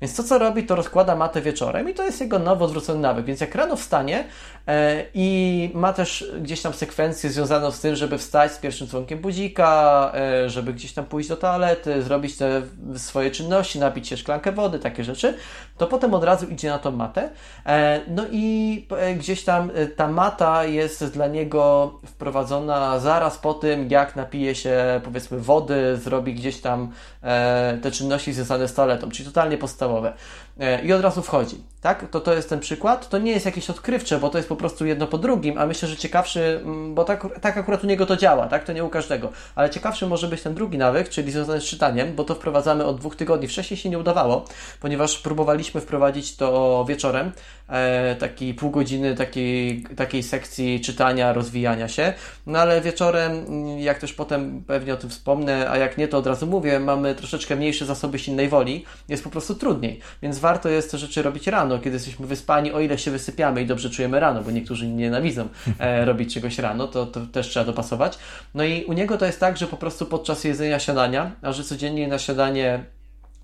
[0.00, 3.26] Więc to, co robi, to rozkłada matę wieczorem i to jest jego nowo odwrócony nawyk.
[3.26, 4.24] Więc jak rano wstanie
[4.68, 9.18] e, i ma też gdzieś tam sekwencję związaną z tym, żeby wstać z pierwszym dzwonkiem
[9.18, 12.62] budzika, e, żeby gdzieś tam pójść do toalety, zrobić te
[12.96, 15.34] swoje czynności, napić się szklankę wody, takie rzeczy,
[15.78, 17.30] to potem od razu idzie na tą matę.
[17.66, 23.54] E, no i e, gdzieś tam e, ta mata jest dla niego wprowadzona zaraz po
[23.54, 26.92] tym, jak napije się powiedzmy wody, zrobi gdzieś tam
[27.22, 30.12] e, te czynności związane z toaletą, czyli totalnie podstawowe podstawowe
[30.84, 31.64] i od razu wchodzi.
[31.84, 32.10] Tak?
[32.10, 33.08] To, to jest ten przykład.
[33.08, 35.88] To nie jest jakieś odkrywcze, bo to jest po prostu jedno po drugim, a myślę,
[35.88, 38.64] że ciekawszy, mm, bo tak, tak akurat u niego to działa, tak?
[38.64, 42.14] To nie u każdego, ale ciekawszy może być ten drugi nawyk, czyli związany z czytaniem,
[42.14, 43.48] bo to wprowadzamy od dwóch tygodni.
[43.48, 44.44] Wcześniej się nie udawało,
[44.80, 47.32] ponieważ próbowaliśmy wprowadzić to wieczorem,
[47.68, 52.12] e, taki pół godziny takiej, takiej sekcji czytania, rozwijania się,
[52.46, 56.18] no ale wieczorem, mm, jak też potem pewnie o tym wspomnę, a jak nie, to
[56.18, 60.68] od razu mówię, mamy troszeczkę mniejsze zasoby silnej woli, jest po prostu trudniej, więc warto
[60.68, 64.20] jest te rzeczy robić rano, kiedy jesteśmy wyspani, o ile się wysypiamy i dobrze czujemy
[64.20, 68.18] rano, bo niektórzy nienawidzą e, robić czegoś rano, to, to też trzeba dopasować.
[68.54, 71.64] No i u niego to jest tak, że po prostu podczas jedzenia śniadania, a że
[71.64, 72.84] codziennie na śniadanie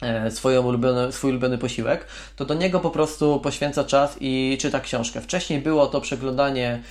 [0.02, 4.80] e, swoją ulubione, swój ulubiony posiłek, to do niego po prostu poświęca czas i czyta
[4.80, 5.20] książkę.
[5.20, 6.82] Wcześniej było to przeglądanie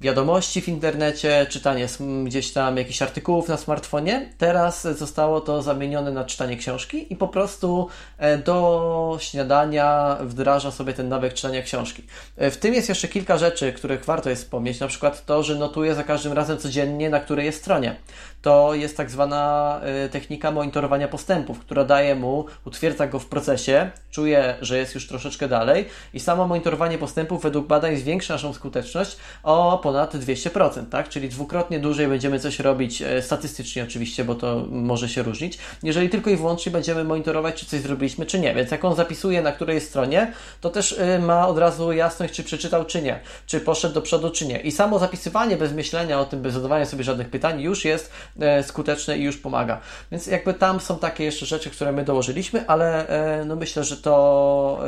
[0.00, 1.86] wiadomości w internecie, czytanie
[2.24, 4.28] gdzieś tam jakichś artykułów na smartfonie.
[4.38, 10.92] Teraz zostało to zamienione na czytanie książki i po prostu e, do śniadania wdraża sobie
[10.92, 12.02] ten nawyk czytania książki.
[12.36, 15.54] E, w tym jest jeszcze kilka rzeczy, których warto jest wspomnieć, na przykład to, że
[15.54, 17.96] notuje za każdym razem codziennie, na której jest stronie.
[18.42, 23.90] To jest tak zwana e, technika monitorowania postępów, która daje mu, utwierdza go w procesie,
[24.10, 29.16] czuje, że jest już troszeczkę dalej i samo monitorowanie postępów według badań zwiększa naszą skuteczność
[29.42, 31.08] o ponad 200%, tak?
[31.08, 36.08] Czyli dwukrotnie dłużej będziemy coś robić e, statystycznie oczywiście, bo to może się różnić, jeżeli
[36.08, 38.54] tylko i wyłącznie będziemy monitorować, czy coś zrobiliśmy, czy nie.
[38.54, 42.42] Więc jak on zapisuje na której stronie, to też e, ma od razu jasność, czy
[42.42, 44.60] przeczytał, czy nie, czy poszedł do przodu, czy nie.
[44.60, 48.62] I samo zapisywanie bez myślenia o tym, bez zadawania sobie żadnych pytań już jest e,
[48.62, 49.80] skuteczne i już pomaga.
[50.12, 53.06] Więc jakby tam są takie jeszcze rzeczy, które my dołożyliśmy, ale
[53.46, 54.80] no myślę, że to,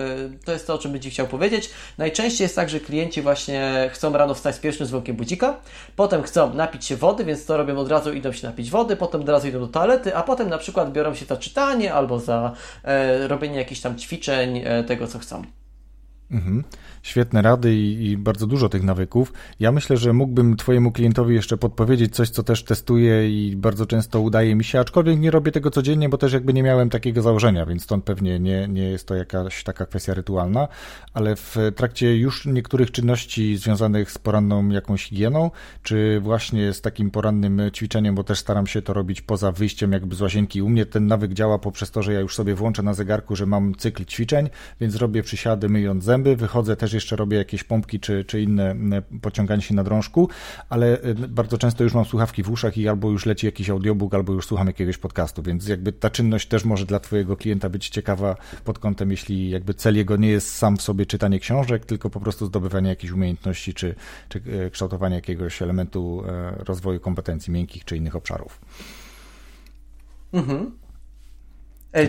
[0.44, 1.70] to jest to, o czym będzie chciał powiedzieć.
[1.98, 5.56] Najczęściej jest tak, że klienci właśnie chcą rano wstać z pierwszym dzwonkiem budzika,
[5.96, 9.20] potem chcą napić się wody, więc to robią od razu, idą się napić wody, potem
[9.20, 12.52] od razu idą do toalety, a potem na przykład biorą się za czytanie albo za
[12.84, 15.42] e, robienie jakichś tam ćwiczeń, e, tego co chcą.
[16.30, 16.64] Mhm.
[17.02, 19.32] Świetne rady i, i, bardzo dużo tych nawyków.
[19.60, 24.20] Ja myślę, że mógłbym Twojemu klientowi jeszcze podpowiedzieć coś, co też testuję i bardzo często
[24.20, 27.66] udaje mi się, aczkolwiek nie robię tego codziennie, bo też jakby nie miałem takiego założenia,
[27.66, 30.68] więc stąd pewnie nie, nie jest to jakaś taka kwestia rytualna,
[31.14, 35.50] ale w trakcie już niektórych czynności związanych z poranną jakąś higieną,
[35.82, 40.14] czy właśnie z takim porannym ćwiczeniem, bo też staram się to robić poza wyjściem jakby
[40.14, 40.62] z łazienki.
[40.62, 43.46] U mnie ten nawyk działa poprzez to, że ja już sobie włączę na zegarku, że
[43.46, 44.48] mam cykl ćwiczeń,
[44.80, 48.74] więc robię przysiady myjąc zęby, wychodzę też jeszcze robię jakieś pompki czy, czy inne
[49.22, 50.28] pociąganie się na drążku,
[50.68, 54.14] ale e, bardzo często już mam słuchawki w uszach i albo już leci jakiś audiobook,
[54.14, 57.88] albo już słucham jakiegoś podcastu, więc jakby ta czynność też może dla Twojego klienta być
[57.88, 62.10] ciekawa pod kątem, jeśli jakby cel jego nie jest sam w sobie czytanie książek, tylko
[62.10, 63.94] po prostu zdobywanie jakichś umiejętności czy,
[64.28, 68.60] czy e, kształtowanie jakiegoś elementu e, rozwoju kompetencji miękkich czy innych obszarów.
[70.32, 70.70] Mhm.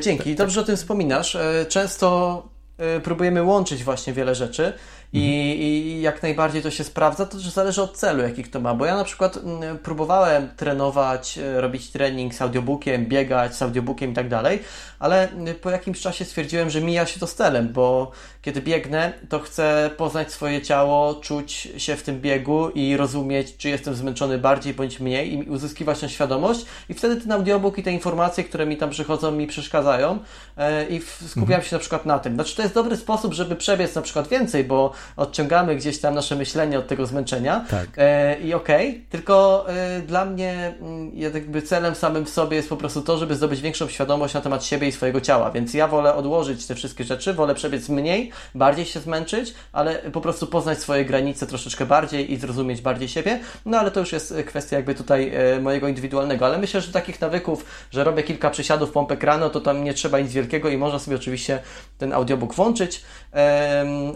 [0.01, 1.37] Dzięki, dobrze o tym wspominasz.
[1.69, 2.56] Często Y,
[3.03, 4.73] próbujemy łączyć właśnie wiele rzeczy
[5.13, 5.19] I.
[5.19, 8.73] I, jak najbardziej to się sprawdza, to też zależy od celu, jaki kto ma.
[8.73, 14.11] Bo ja na przykład mm, próbowałem trenować, e, robić trening z audiobookiem, biegać z audiobookiem
[14.11, 14.59] i tak dalej,
[14.99, 19.13] ale mm, po jakimś czasie stwierdziłem, że mija się to z celem, bo kiedy biegnę,
[19.29, 24.37] to chcę poznać swoje ciało, czuć się w tym biegu i rozumieć, czy jestem zmęczony
[24.37, 26.65] bardziej bądź mniej i uzyskiwać tę świadomość.
[26.89, 30.19] I wtedy ten audiobook i te informacje, które mi tam przychodzą, mi przeszkadzają
[30.57, 31.63] e, i skupiam mhm.
[31.63, 32.33] się na przykład na tym.
[32.33, 36.35] Znaczy, to jest dobry sposób, żeby przebiec na przykład więcej, bo odciągamy gdzieś tam nasze
[36.35, 37.65] myślenie od tego zmęczenia.
[37.69, 37.87] Tak.
[37.97, 42.69] E, I okej, okay, tylko e, dla mnie mm, jakby celem samym w sobie jest
[42.69, 45.51] po prostu to, żeby zdobyć większą świadomość na temat siebie i swojego ciała.
[45.51, 50.21] Więc ja wolę odłożyć te wszystkie rzeczy, wolę przebiec mniej, bardziej się zmęczyć, ale po
[50.21, 53.39] prostu poznać swoje granice troszeczkę bardziej i zrozumieć bardziej siebie.
[53.65, 56.45] No ale to już jest kwestia jakby tutaj e, mojego indywidualnego.
[56.45, 60.19] Ale myślę, że takich nawyków, że robię kilka przysiadów, pompek rano, to tam nie trzeba
[60.19, 61.59] nic wielkiego i można sobie oczywiście
[61.97, 63.03] ten audiobook włączyć.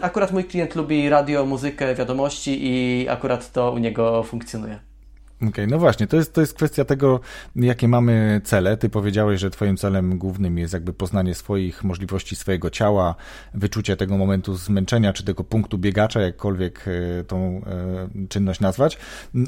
[0.02, 4.91] Akurat mój klient lubi radio, muzykę, wiadomości i akurat to u niego funkcjonuje.
[5.42, 7.20] Okej, okay, no właśnie, to jest, to jest kwestia tego,
[7.56, 8.76] jakie mamy cele.
[8.76, 13.14] Ty powiedziałeś, że twoim celem głównym jest jakby poznanie swoich możliwości, swojego ciała,
[13.54, 18.98] wyczucie tego momentu zmęczenia, czy tego punktu biegacza, jakkolwiek e, tą e, czynność nazwać,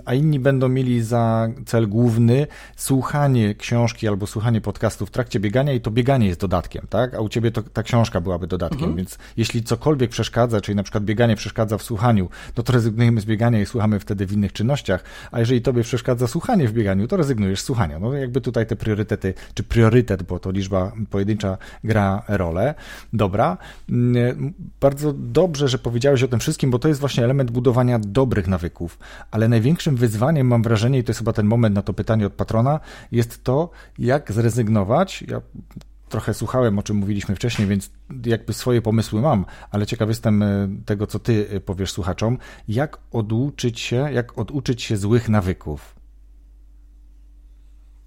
[0.05, 5.73] a inni będą mieli za cel główny słuchanie książki albo słuchanie podcastu w trakcie biegania
[5.73, 7.15] i to bieganie jest dodatkiem, tak?
[7.15, 8.97] A u ciebie to, ta książka byłaby dodatkiem, mhm.
[8.97, 13.25] więc jeśli cokolwiek przeszkadza, czyli na przykład bieganie przeszkadza w słuchaniu, no to rezygnujemy z
[13.25, 17.17] biegania i słuchamy wtedy w innych czynnościach, a jeżeli tobie przeszkadza słuchanie w bieganiu, to
[17.17, 17.99] rezygnujesz z słuchania.
[17.99, 22.75] No jakby tutaj te priorytety, czy priorytet, bo to liczba pojedyncza gra rolę.
[23.13, 23.57] Dobra.
[23.91, 28.47] Mm, bardzo dobrze, że powiedziałeś o tym wszystkim, bo to jest właśnie element budowania dobrych
[28.47, 28.99] nawyków,
[29.31, 32.33] ale największym wyzwaniem, mam wrażenie, i to jest chyba ten moment na to pytanie od
[32.33, 32.81] patrona,
[33.13, 35.25] jest to, jak zrezygnować.
[35.29, 35.41] Ja
[36.15, 37.91] trochę słuchałem, o czym mówiliśmy wcześniej, więc
[38.27, 42.39] jakby swoje pomysły mam, ale ciekaw jestem e, tego, co ty e, powiesz słuchaczom.
[42.69, 45.95] Jak oduczyć się, jak oduczyć się złych nawyków?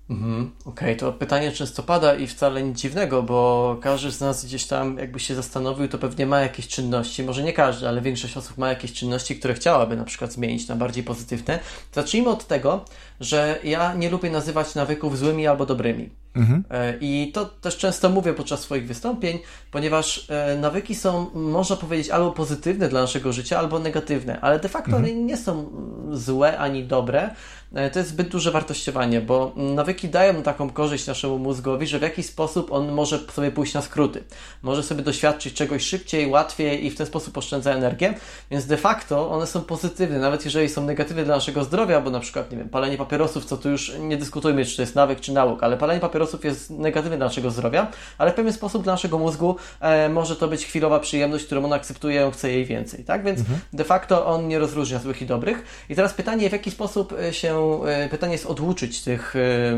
[0.10, 0.96] Mhm, Okej, okay.
[0.96, 5.20] to pytanie często pada i wcale nic dziwnego, bo każdy z nas gdzieś tam jakby
[5.20, 8.94] się zastanowił, to pewnie ma jakieś czynności, może nie każdy, ale większość osób ma jakieś
[8.94, 11.60] czynności, które chciałaby na przykład zmienić na bardziej pozytywne.
[11.94, 12.86] Zacznijmy od tego,
[13.20, 16.10] że ja nie lubię nazywać nawyków złymi albo dobrymi.
[16.38, 16.64] Mhm.
[16.72, 19.40] E, I to też często mówię podczas swoich wystąpień,
[19.72, 24.70] ponieważ e, nawyki są, można powiedzieć, albo pozytywne dla naszego życia, albo negatywne, ale de
[24.70, 25.04] facto mhm.
[25.04, 25.70] one nie są
[26.12, 27.30] złe ani dobre.
[27.74, 32.02] E, to jest zbyt duże wartościowanie, bo nawyki dają taką korzyść naszemu mózgowi, że w
[32.02, 34.24] jakiś sposób on może sobie pójść na skróty.
[34.62, 38.14] Może sobie doświadczyć czegoś szybciej, łatwiej i w ten sposób oszczędza energię,
[38.52, 42.20] więc de facto one są pozytywne, nawet jeżeli są negatywne dla naszego zdrowia, bo na
[42.20, 45.34] przykład, nie wiem, palenie papierosów, co tu już nie dyskutujmy, czy to jest nawyk, czy
[45.34, 49.18] nauk, ale palenie papierosów jest negatywne dla naszego zdrowia, ale w pewien sposób dla naszego
[49.18, 53.24] mózgu e, może to być chwilowa przyjemność, którą on akceptuje, on chce jej więcej, tak?
[53.24, 53.60] Więc mhm.
[53.74, 55.86] de facto on nie rozróżnia złych i dobrych.
[55.90, 59.78] I teraz pytanie, w jaki sposób e, się, e, pytanie jest odłuczyć tych, e,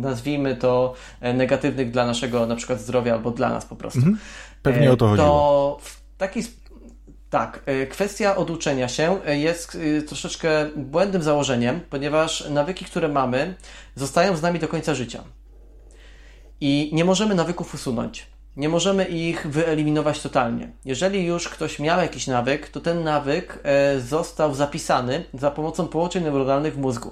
[0.00, 0.94] nazwijmy to,
[1.34, 3.98] negatywnych dla naszego na przykład zdrowia albo dla nas po prostu.
[3.98, 4.18] Mhm.
[4.62, 5.28] Pewnie o to chodziło.
[5.28, 6.60] To w taki sposób
[7.30, 13.54] tak, kwestia oduczenia się jest troszeczkę błędnym założeniem, ponieważ nawyki, które mamy,
[13.94, 15.24] zostają z nami do końca życia.
[16.60, 18.26] I nie możemy nawyków usunąć.
[18.56, 20.72] Nie możemy ich wyeliminować totalnie.
[20.84, 23.58] Jeżeli już ktoś miał jakiś nawyk, to ten nawyk
[23.98, 27.10] został zapisany za pomocą połączeń neuronalnych w mózgu.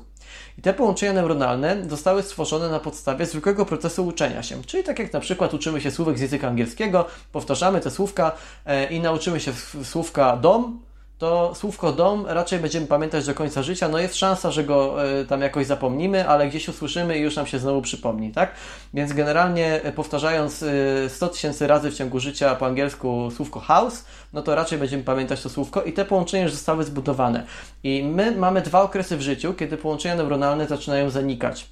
[0.58, 4.62] I te połączenia neuronalne zostały stworzone na podstawie zwykłego procesu uczenia się.
[4.64, 8.32] Czyli tak jak na przykład uczymy się słówek z języka angielskiego, powtarzamy te słówka
[8.66, 10.80] e, i nauczymy się słówka dom,
[11.18, 13.88] to słówko dom raczej będziemy pamiętać do końca życia.
[13.88, 17.46] No jest szansa, że go e, tam jakoś zapomnimy, ale gdzieś usłyszymy i już nam
[17.46, 18.50] się znowu przypomni, tak?
[18.94, 20.64] Więc generalnie e, powtarzając
[21.08, 25.02] 100 e, tysięcy razy w ciągu życia po angielsku słówko house, no to raczej będziemy
[25.02, 27.46] pamiętać to słówko i te połączenia już zostały zbudowane.
[27.82, 31.68] I my mamy dwa okresy w życiu, kiedy połączenia neuronalne zaczynają zanikać.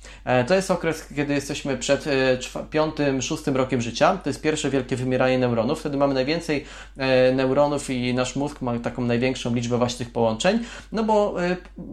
[0.46, 2.04] To jest okres, kiedy jesteśmy przed
[2.70, 4.18] piątym, szóstym rokiem życia.
[4.24, 5.80] To jest pierwsze wielkie wymieranie neuronów.
[5.80, 6.64] Wtedy mamy najwięcej
[7.34, 10.58] neuronów i nasz mózg ma taką największą większą liczbę właśnie tych połączeń,
[10.92, 11.34] no bo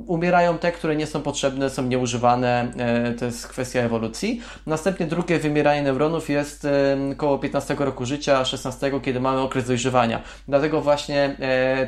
[0.08, 2.72] umierają te, które nie są potrzebne, są nieużywane,
[3.20, 4.42] to jest kwestia ewolucji.
[4.66, 6.68] Następnie drugie wymieranie neuronów jest
[7.18, 10.22] koło 15 roku życia, 16, kiedy mamy okres dojrzewania.
[10.54, 11.36] Dlatego właśnie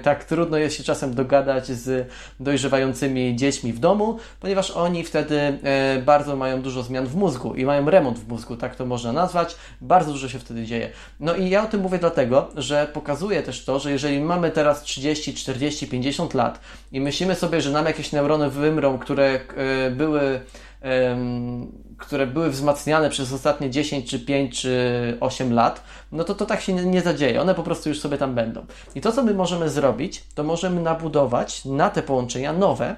[0.04, 5.60] tak trudno jest się czasem dogadać z dojrzewającymi dziećmi w domu, ponieważ oni wtedy
[6.06, 9.56] bardzo mają dużo zmian w mózgu i mają remont w mózgu, tak to można nazwać.
[9.82, 10.90] Bardzo dużo się wtedy dzieje.
[11.20, 14.84] No i ja o tym mówię dlatego, że pokazuje też to, że jeżeli mamy teraz
[14.84, 16.60] 30, 40, 50 lat
[16.92, 20.42] i myślimy sobie, że nam jakieś neurony wymrą, które e, były
[21.98, 26.62] które były wzmacniane przez ostatnie 10 czy 5 czy 8 lat, no to to tak
[26.62, 27.42] się nie, zadzieje.
[27.42, 28.66] One po prostu już sobie tam będą.
[28.96, 32.96] I to, co my możemy zrobić, to możemy nabudować na te połączenia nowe,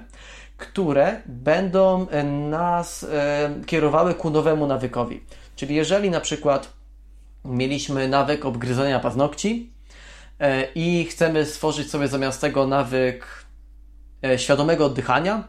[0.56, 5.24] które będą e, nas e, kierowały ku nowemu nawykowi.
[5.56, 6.72] Czyli jeżeli na przykład
[7.44, 9.72] mieliśmy nawyk obgryzania paznokci
[10.40, 13.48] e, i chcemy stworzyć sobie zamiast tego nawyk
[14.36, 15.48] świadomego oddychania,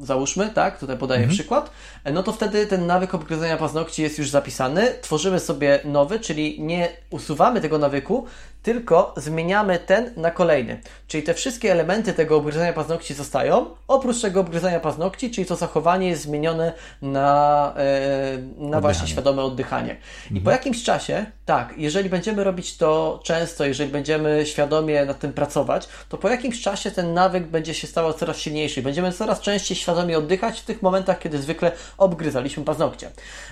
[0.00, 1.34] załóżmy, tak, tutaj podaję mhm.
[1.34, 1.70] przykład,
[2.12, 6.88] no to wtedy ten nawyk obgryzania paznokci jest już zapisany, tworzymy sobie nowy, czyli nie
[7.10, 8.26] usuwamy tego nawyku,
[8.68, 10.80] tylko zmieniamy ten na kolejny.
[11.06, 16.08] Czyli te wszystkie elementy tego obgryzania paznokci zostają, oprócz tego obgryzania paznokci, czyli to zachowanie
[16.08, 19.96] jest zmienione na, e, na właśnie świadome oddychanie.
[20.24, 20.44] I mhm.
[20.44, 25.88] po jakimś czasie, tak, jeżeli będziemy robić to często, jeżeli będziemy świadomie nad tym pracować,
[26.08, 28.82] to po jakimś czasie ten nawyk będzie się stawał coraz silniejszy.
[28.82, 33.10] Będziemy coraz częściej świadomie oddychać w tych momentach, kiedy zwykle obgryzaliśmy paznokcie.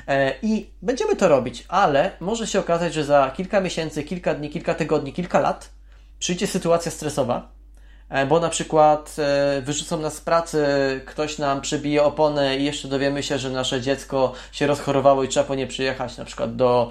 [0.08, 4.50] E, I będziemy to robić, ale może się okazać, że za kilka miesięcy, kilka dni,
[4.50, 5.70] kilka tygodni, kilka lat
[6.18, 7.55] przyjdzie sytuacja stresowa,
[8.28, 10.64] bo na przykład e, wyrzucą nas z pracy,
[11.06, 15.46] ktoś nam przebije oponę i jeszcze dowiemy się, że nasze dziecko się rozchorowało i trzeba
[15.46, 16.90] po nie przyjechać na przykład do,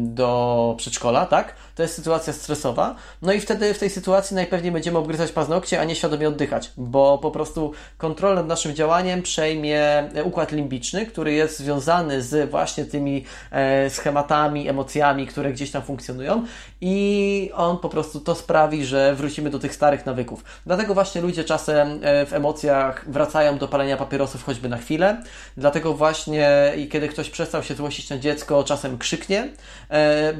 [0.00, 1.54] do przedszkola, tak?
[1.74, 2.94] to jest sytuacja stresowa.
[3.22, 7.18] No i wtedy w tej sytuacji najpewniej będziemy obgryzać paznokcie, a nie świadomie oddychać, bo
[7.18, 9.80] po prostu kontrolę nad naszym działaniem przejmie
[10.14, 15.82] e, układ limbiczny, który jest związany z właśnie tymi e, schematami, emocjami, które gdzieś tam
[15.82, 16.44] funkcjonują
[16.80, 20.44] i on po prostu to sprawi, że wrócimy do tych starych nawyków.
[20.66, 25.22] Dlatego właśnie ludzie czasem e, w emocjach wracają do palenia papierosów choćby na chwilę.
[25.56, 29.48] Dlatego właśnie i kiedy ktoś przestał się złościć na dziecko, czasem krzyknie,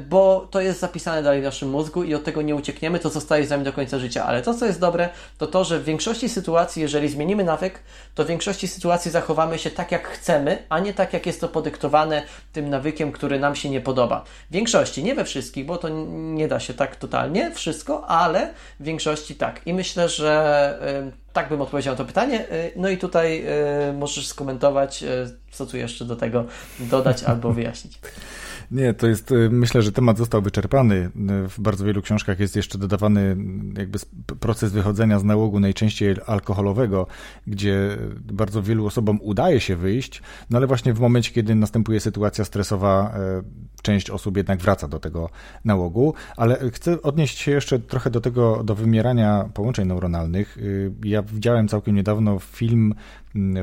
[0.09, 3.47] bo to jest zapisane dalej w naszym mózgu i od tego nie uciekniemy, to zostaje
[3.47, 4.25] z nami do końca życia.
[4.25, 7.79] Ale to, co jest dobre, to to, że w większości sytuacji, jeżeli zmienimy nawyk,
[8.15, 11.47] to w większości sytuacji zachowamy się tak, jak chcemy, a nie tak, jak jest to
[11.47, 14.23] podyktowane tym nawykiem, który nam się nie podoba.
[14.49, 18.83] W większości, nie we wszystkich, bo to nie da się tak totalnie wszystko, ale w
[18.83, 19.44] większości tak.
[19.65, 22.51] I myślę, że y, tak bym odpowiedział na to pytanie.
[22.51, 23.45] Y, no i tutaj
[23.89, 25.03] y, możesz skomentować,
[25.51, 26.45] co tu jeszcze do tego
[26.79, 27.99] dodać albo wyjaśnić.
[28.71, 30.95] Nie, to jest, y, myślę, że temat został wyczerpany.
[30.95, 31.09] Y,
[31.49, 33.99] w bardzo wielu książkach jest jeszcze dodawany y, jakby
[34.39, 37.07] proces wychodzenia z nałogu, najczęściej alkoholowego,
[37.47, 37.97] gdzie
[38.33, 43.15] bardzo wielu osobom udaje się wyjść, no ale właśnie w momencie, kiedy następuje sytuacja stresowa,
[43.81, 45.29] część osób jednak wraca do tego
[45.65, 50.57] nałogu, ale chcę odnieść się jeszcze trochę do tego, do wymierania połączeń neuronalnych.
[51.03, 52.93] Ja widziałem całkiem niedawno film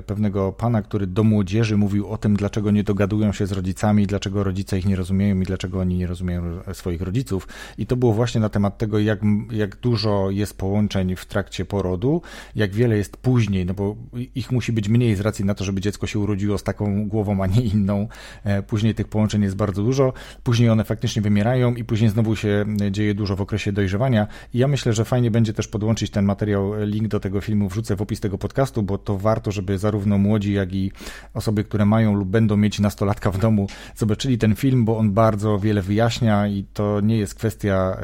[0.07, 4.45] pewnego pana, który do młodzieży mówił o tym, dlaczego nie dogadują się z rodzicami, dlaczego
[4.45, 7.49] rodzice ich nie rozumieją i dlaczego oni nie rozumieją swoich rodziców.
[7.79, 12.23] I to było właśnie na temat tego, jak, jak dużo jest połączeń w trakcie porodu,
[12.55, 13.97] jak wiele jest później, no bo
[14.35, 17.43] ich musi być mniej z racji na to, żeby dziecko się urodziło z taką głową,
[17.43, 18.09] a nie inną.
[18.45, 22.65] E, później tych połączeń jest bardzo dużo, później one faktycznie wymierają i później znowu się
[22.91, 24.27] dzieje dużo w okresie dojrzewania.
[24.55, 27.97] I ja myślę, że fajnie będzie też podłączyć ten materiał, link do tego filmu wrzucę
[27.97, 30.93] w opis tego podcastu, bo to warto, żeby żeby zarówno młodzi, jak i
[31.35, 35.59] osoby, które mają lub będą mieć nastolatka w domu, zobaczyli ten film, bo on bardzo
[35.59, 37.97] wiele wyjaśnia i to nie jest kwestia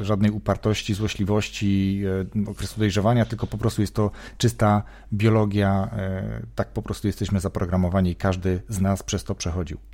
[0.00, 2.02] e, żadnej upartości, złośliwości,
[2.46, 5.90] e, okresu dojrzewania, tylko po prostu jest to czysta biologia.
[5.92, 9.93] E, tak po prostu jesteśmy zaprogramowani i każdy z nas przez to przechodził.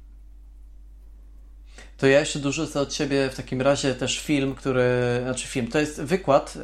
[2.00, 4.82] To ja jeszcze dorzucę od Ciebie w takim razie też film, który,
[5.22, 6.58] znaczy film, to jest wykład,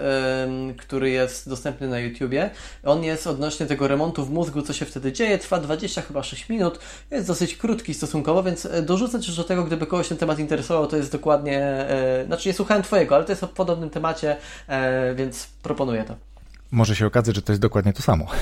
[0.79, 2.51] który jest dostępny na YouTubie.
[2.85, 6.49] On jest odnośnie tego remontu w mózgu, co się wtedy dzieje, trwa 20 chyba 6
[6.49, 6.79] minut,
[7.11, 10.87] jest dosyć krótki stosunkowo, więc e, dorzucę też do tego, gdyby kogoś ten temat interesował,
[10.87, 14.37] to jest dokładnie, e, znaczy nie słuchałem Twojego, ale to jest o podobnym temacie,
[14.68, 16.16] e, więc proponuję to.
[16.70, 18.27] Może się okazać, że to jest dokładnie to samo.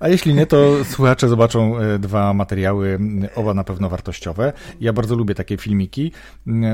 [0.00, 2.98] A jeśli nie, to słuchacze zobaczą e, dwa materiały,
[3.34, 4.52] oba na pewno wartościowe.
[4.80, 6.12] Ja bardzo lubię takie filmiki,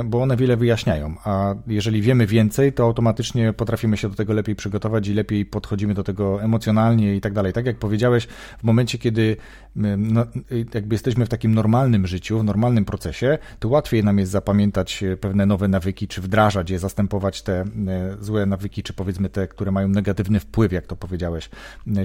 [0.04, 1.14] bo one wiele wyjaśniają.
[1.24, 5.94] A jeżeli wiemy więcej, to automatycznie potrafimy się do tego lepiej przygotować i lepiej podchodzimy
[5.94, 7.52] do tego emocjonalnie i tak dalej.
[7.52, 8.26] Tak jak powiedziałeś,
[8.58, 9.36] w momencie, kiedy
[9.76, 10.26] no,
[10.74, 15.16] jakby jesteśmy w takim normalnym życiu, w normalnym procesie, to łatwiej nam jest zapamiętać e,
[15.16, 17.64] pewne nowe nawyki, czy wdrażać je, zastępować te e,
[18.20, 21.50] złe nawyki, czy powiedzmy te, które mają negatywny wpływ, jak to powiedziałeś,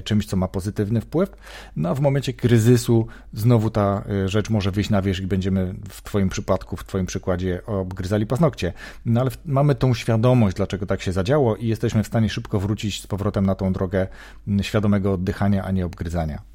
[0.04, 1.36] czymś, co ma pozytywny wpływ.
[1.76, 5.74] No a w momencie kryzysu znowu ta e, rzecz może wyjść na wierzch i będziemy
[5.88, 8.72] w Twoim przypadku, w Twoim przykładzie obgryzali paznokcie.
[9.06, 13.02] No ale mamy tą świadomość, dlaczego tak się zadziało i jesteśmy w stanie szybko wrócić
[13.02, 14.06] z powrotem na tą drogę
[14.62, 16.53] świadomego oddychania, a nie obgryzania.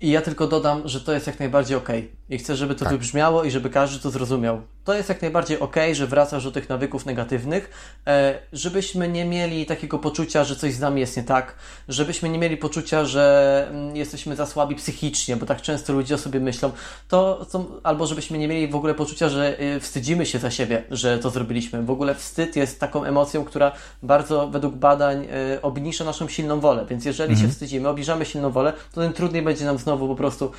[0.00, 1.88] I ja tylko dodam, że to jest jak najbardziej ok.
[2.30, 2.92] I chcę, żeby to tak.
[2.92, 4.62] wybrzmiało i żeby każdy to zrozumiał.
[4.84, 7.70] To jest jak najbardziej ok, że wracasz do tych nawyków negatywnych,
[8.06, 11.54] e, żebyśmy nie mieli takiego poczucia, że coś z nami jest nie tak,
[11.88, 16.18] żebyśmy nie mieli poczucia, że mm, jesteśmy za słabi psychicznie, bo tak często ludzie o
[16.18, 16.70] sobie myślą,
[17.08, 20.84] to, to albo żebyśmy nie mieli w ogóle poczucia, że e, wstydzimy się za siebie,
[20.90, 21.82] że to zrobiliśmy.
[21.82, 26.86] W ogóle wstyd jest taką emocją, która bardzo według badań e, obniża naszą silną wolę,
[26.90, 27.48] więc jeżeli mhm.
[27.48, 30.52] się wstydzimy, obniżamy silną wolę, to tym trudniej będzie nam znowu po prostu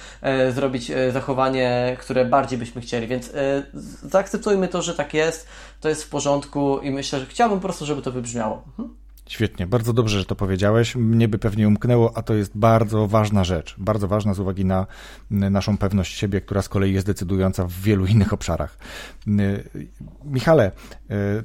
[0.54, 3.32] zrobić zachowanie, które bardziej byśmy chcieli, więc
[4.04, 5.48] zaakceptujmy to, że tak jest,
[5.82, 8.64] to jest w porządku i myślę, że chciałbym po prostu, żeby to wybrzmiało.
[8.68, 8.96] Mhm.
[9.30, 10.96] Świetnie, bardzo dobrze, że to powiedziałeś.
[10.96, 13.76] Mnie by pewnie umknęło, a to jest bardzo ważna rzecz.
[13.78, 14.88] Bardzo ważna z uwagi na
[15.32, 18.78] naszą pewność siebie, która z kolei jest decydująca w wielu innych obszarach.
[20.26, 20.72] Michale,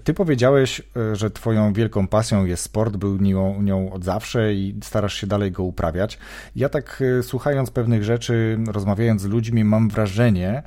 [0.04, 0.82] ty powiedziałeś,
[1.12, 5.52] że twoją wielką pasją jest sport, był nią, nią od zawsze i starasz się dalej
[5.52, 6.18] go uprawiać.
[6.56, 10.62] Ja tak słuchając pewnych rzeczy, rozmawiając z ludźmi, mam wrażenie,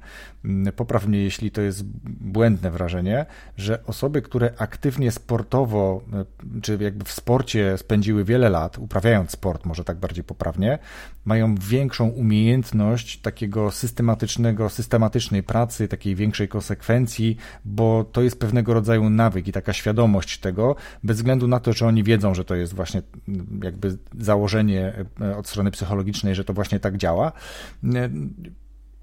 [0.75, 3.25] popraw mnie, jeśli to jest błędne wrażenie,
[3.57, 9.65] że osoby, które aktywnie sportowo, e, czy jakby w sporcie spędziły wiele lat, uprawiając sport,
[9.65, 10.79] może tak bardziej poprawnie,
[11.25, 19.09] mają większą umiejętność takiego systematycznego, systematycznej pracy, takiej większej konsekwencji, bo to jest pewnego rodzaju
[19.09, 22.73] nawyk i taka świadomość tego, bez względu na to, czy oni wiedzą, że to jest
[22.73, 27.31] właśnie mm, jakby założenie e, od strony psychologicznej, że to właśnie tak działa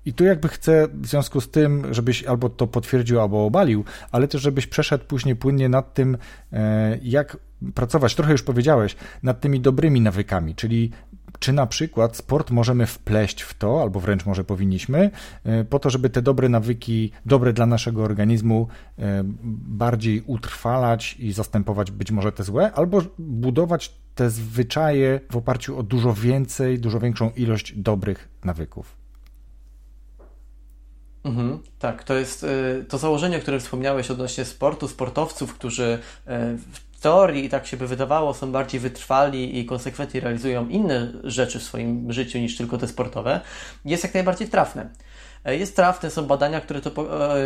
[0.07, 4.29] i tu jakby chcę w związku z tym, żebyś albo to potwierdził, albo obalił, ale
[4.29, 6.19] też żebyś przeszedł później płynnie nad tym,
[6.53, 7.37] e, jak
[7.75, 10.91] pracować, trochę już powiedziałeś, nad tymi dobrymi nawykami, czyli
[11.39, 15.11] czy na przykład sport możemy wpleść w to, albo wręcz może powinniśmy,
[15.45, 19.23] e, po to, żeby te dobre nawyki, dobre dla naszego organizmu, e,
[19.55, 25.83] bardziej utrwalać i zastępować być może te złe, albo budować te zwyczaje w oparciu o
[25.83, 29.04] dużo więcej, dużo większą ilość dobrych nawyków.
[31.25, 36.31] Mhm, tak, to jest y, to założenie, o którym wspomniałeś odnośnie sportu, sportowców, którzy y,
[36.93, 41.59] w teorii, i tak się by wydawało, są bardziej wytrwali i konsekwentnie realizują inne rzeczy
[41.59, 43.41] w swoim życiu niż tylko te sportowe,
[43.85, 44.91] jest jak najbardziej trafne.
[45.45, 46.91] E, jest trafne, są badania, które to,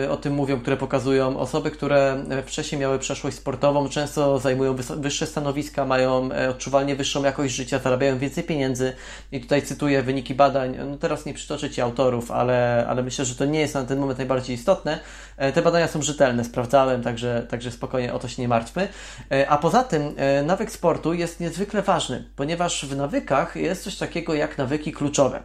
[0.03, 4.77] e, o tym mówią, które pokazują osoby, które e, wcześniej miały przeszłość sportową, często zajmują
[4.97, 8.93] wyższe stanowiska, mają odczuwalnie wyższą jakość życia, zarabiają więcej pieniędzy.
[9.33, 10.77] I tutaj cytuję wyniki badań.
[10.91, 13.99] No teraz nie przytoczę Ci autorów, ale, ale myślę, że to nie jest na ten
[13.99, 15.01] moment najbardziej istotne.
[15.55, 18.89] Te badania są rzetelne, sprawdzałem, także, także spokojnie o to się nie martwmy.
[19.49, 24.59] A poza tym nawyk sportu jest niezwykle ważny, ponieważ w nawykach jest coś takiego jak
[24.59, 25.43] nawyki kluczowe.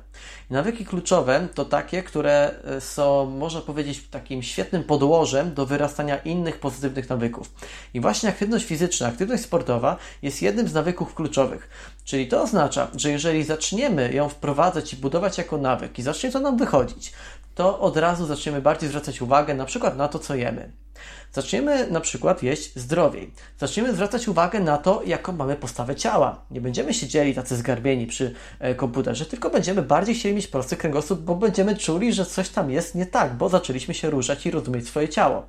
[0.50, 2.43] Nawyki kluczowe to takie, które
[2.80, 7.52] są, można powiedzieć, takim świetnym podłożem do wyrastania innych pozytywnych nawyków.
[7.94, 11.70] I właśnie aktywność fizyczna, aktywność sportowa jest jednym z nawyków kluczowych.
[12.04, 16.40] Czyli to oznacza, że jeżeli zaczniemy ją wprowadzać i budować jako nawyk i zacznie to
[16.40, 17.14] nam wychodzić,
[17.56, 20.83] to od razu zaczniemy bardziej zwracać uwagę na przykład na to, co jemy.
[21.32, 23.32] Zaczniemy na przykład jeść zdrowiej.
[23.60, 26.42] Zaczniemy zwracać uwagę na to, jaką mamy postawę ciała.
[26.52, 31.20] Nie będziemy siedzieli tacy zgarbieni przy e, komputerze, tylko będziemy bardziej chcieli mieć prosty kręgosłup,
[31.20, 34.88] bo będziemy czuli, że coś tam jest nie tak, bo zaczęliśmy się ruszać i rozumieć
[34.88, 35.48] swoje ciało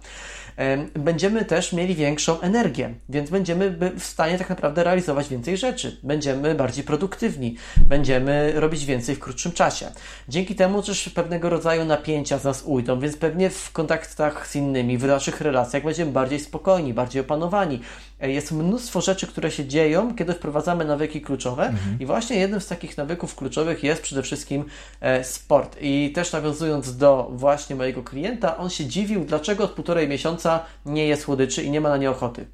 [0.94, 5.96] będziemy też mieli większą energię, więc będziemy w stanie tak naprawdę realizować więcej rzeczy.
[6.02, 7.56] Będziemy bardziej produktywni,
[7.88, 9.86] będziemy robić więcej w krótszym czasie.
[10.28, 14.98] Dzięki temu też pewnego rodzaju napięcia z nas ujdą, więc pewnie w kontaktach z innymi,
[14.98, 17.80] w naszych relacjach będziemy bardziej spokojni, bardziej opanowani.
[18.20, 21.96] E, jest mnóstwo rzeczy, które się dzieją, kiedy wprowadzamy nawyki kluczowe mhm.
[22.00, 24.64] i właśnie jednym z takich nawyków kluczowych jest przede wszystkim
[25.00, 25.76] e, sport.
[25.80, 31.06] I też nawiązując do właśnie mojego klienta, on się dziwił, dlaczego od półtorej miesiąca nie
[31.06, 32.46] je słodyczy i nie ma na nie ochoty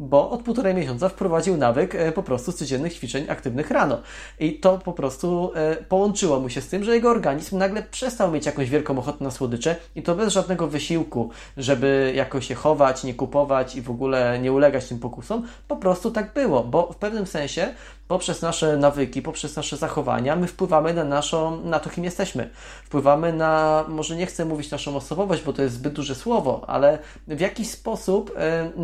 [0.00, 3.98] bo od półtorej miesiąca wprowadził nawyk e, po prostu codziennych ćwiczeń aktywnych rano.
[4.38, 8.30] I to po prostu e, połączyło mu się z tym, że jego organizm nagle przestał
[8.30, 13.04] mieć jakąś wielką ochotę na słodycze i to bez żadnego wysiłku, żeby jakoś się chować,
[13.04, 15.46] nie kupować i w ogóle nie ulegać tym pokusom.
[15.68, 17.74] Po prostu tak było, bo w pewnym sensie
[18.10, 22.50] poprzez nasze nawyki, poprzez nasze zachowania, my wpływamy na naszą, na to, kim jesteśmy.
[22.84, 26.98] Wpływamy na, może nie chcę mówić naszą osobowość, bo to jest zbyt duże słowo, ale
[27.28, 28.32] w jakiś sposób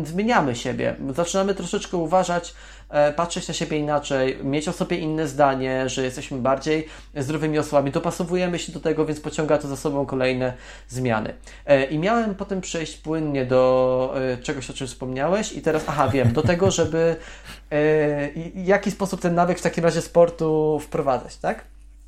[0.03, 0.95] y, zmieniamy siebie.
[1.15, 2.53] Zaczynamy troszeczkę uważać,
[3.15, 7.91] patrzeć na siebie inaczej, mieć o sobie inne zdanie, że jesteśmy bardziej zdrowymi osobami.
[7.91, 10.53] Dopasowujemy się do tego, więc pociąga to za sobą kolejne
[10.89, 11.33] zmiany.
[11.69, 16.33] Y, I miałem potem przejść płynnie do czegoś, o czym wspomniałeś i teraz, aha, wiem,
[16.33, 17.15] do tego, żeby
[18.55, 21.65] w jaki sposób ten nawyk w takim razie sportu wprowadzać, tak?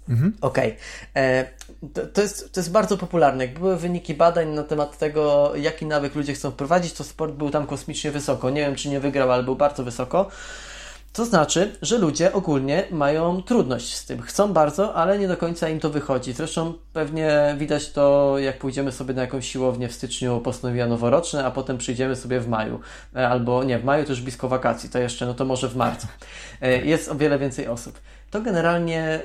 [0.09, 0.33] Mhm.
[0.41, 0.75] Okej.
[1.11, 1.45] Okay.
[1.93, 3.45] To, to, jest, to jest bardzo popularne.
[3.45, 7.49] Jak były wyniki badań na temat tego, jaki nawyk ludzie chcą wprowadzić, to sport był
[7.49, 8.49] tam kosmicznie wysoko.
[8.49, 10.29] Nie wiem, czy nie wygrał, ale był bardzo wysoko.
[11.13, 14.21] To znaczy, że ludzie ogólnie mają trudność z tym.
[14.21, 16.33] Chcą bardzo, ale nie do końca im to wychodzi.
[16.33, 21.51] Zresztą pewnie widać to, jak pójdziemy sobie na jakąś siłownię w styczniu, postanowienia noworoczne, a
[21.51, 22.79] potem przyjdziemy sobie w maju.
[23.15, 25.75] E, albo nie, w maju to już blisko wakacji, to jeszcze, no to może w
[25.75, 26.07] marcu.
[26.61, 27.99] E, jest o wiele więcej osób.
[28.31, 29.21] To generalnie e,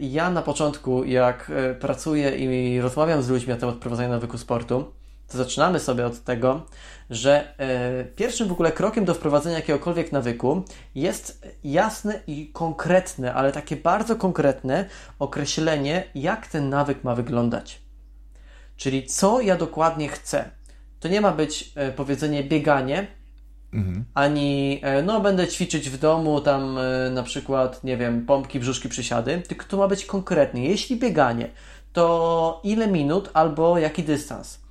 [0.00, 4.92] ja na początku, jak pracuję i rozmawiam z ludźmi na temat prowadzenia nawyku sportu,
[5.28, 6.62] to zaczynamy sobie od tego,
[7.10, 10.62] że e, pierwszym w ogóle krokiem do wprowadzenia jakiegokolwiek nawyku
[10.94, 14.84] jest jasne i konkretne, ale takie bardzo konkretne
[15.18, 17.82] określenie, jak ten nawyk ma wyglądać.
[18.76, 20.50] Czyli co ja dokładnie chcę.
[21.00, 23.06] To nie ma być e, powiedzenie bieganie,
[23.72, 24.04] mhm.
[24.14, 26.78] ani e, no będę ćwiczyć w domu, tam
[27.10, 30.68] na przykład, nie wiem, pompki, brzuszki, przysiady, tylko to ma być konkretnie.
[30.68, 31.50] Jeśli bieganie,
[31.92, 34.67] to ile minut albo jaki dystans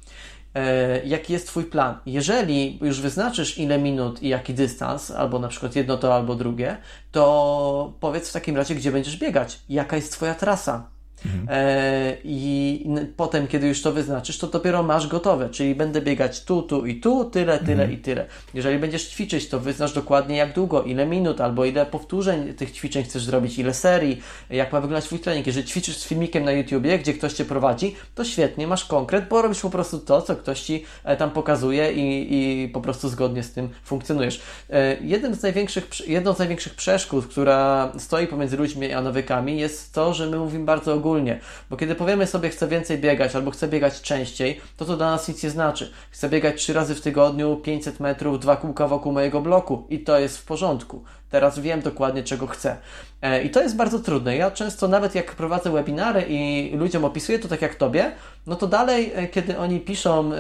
[1.06, 1.98] jaki jest Twój plan.
[2.06, 6.78] Jeżeli już wyznaczysz ile minut i jaki dystans, albo na przykład jedno to, albo drugie,
[7.12, 10.97] to powiedz w takim razie, gdzie będziesz biegać, jaka jest Twoja trasa.
[11.28, 11.48] Mhm.
[11.50, 12.86] E, I
[13.18, 17.00] potem, kiedy już to wyznaczysz, to dopiero masz gotowe, czyli będę biegać tu, tu i
[17.00, 17.92] tu, tyle, tyle mhm.
[17.92, 18.26] i tyle.
[18.54, 23.04] Jeżeli będziesz ćwiczyć, to wyznasz dokładnie jak długo, ile minut, albo ile powtórzeń tych ćwiczeń
[23.04, 25.48] chcesz zrobić, ile serii, jak ma wyglądać Twój trening.
[25.48, 29.42] Jeżeli ćwiczysz z filmikiem na YouTubie, gdzie ktoś Cię prowadzi, to świetnie, masz konkret, bo
[29.42, 33.44] robisz po prostu to, co ktoś Ci e, tam pokazuje i, i po prostu zgodnie
[33.44, 34.42] z tym funkcjonujesz.
[34.70, 39.94] E, jednym z największych, jedną z największych przeszkód, która stoi pomiędzy ludźmi a nawykami, jest
[39.94, 41.40] to, że my mówimy bardzo ogólnie ogólnie.
[41.70, 45.28] Bo kiedy powiemy sobie, chcę więcej biegać albo chcę biegać częściej, to to dla nas
[45.28, 45.92] nic nie znaczy.
[46.12, 50.20] Chcę biegać trzy razy w tygodniu, 500 metrów, dwa kółka wokół mojego bloku i to
[50.20, 51.04] jest w porządku.
[51.30, 52.78] Teraz wiem dokładnie, czego chcę.
[53.22, 54.38] E, I to jest bardzo trudne.
[54.38, 58.12] Ja często nawet jak prowadzę webinary i ludziom opisuję to tak jak tobie,
[58.48, 60.32] no to dalej, e, kiedy oni piszą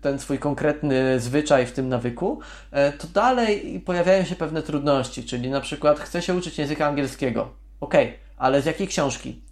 [0.00, 2.40] ten swój konkretny zwyczaj w tym nawyku,
[2.70, 7.48] e, to dalej pojawiają się pewne trudności, czyli na przykład chcę się uczyć języka angielskiego.
[7.80, 7.94] Ok,
[8.36, 9.51] ale z jakiej książki?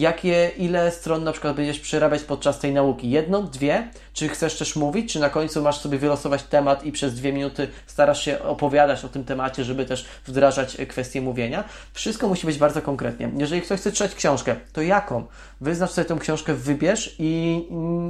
[0.00, 3.10] Jakie, ile stron na przykład będziesz przerabiać podczas tej nauki?
[3.10, 3.88] Jedną, dwie?
[4.12, 7.68] Czy chcesz też mówić, czy na końcu masz sobie wylosować temat i przez dwie minuty
[7.86, 11.64] starasz się opowiadać o tym temacie, żeby też wdrażać kwestię mówienia?
[11.92, 13.30] Wszystko musi być bardzo konkretnie.
[13.36, 15.26] Jeżeli ktoś chce czytać książkę, to jaką?
[15.60, 17.62] Wyznacz sobie tę książkę, wybierz i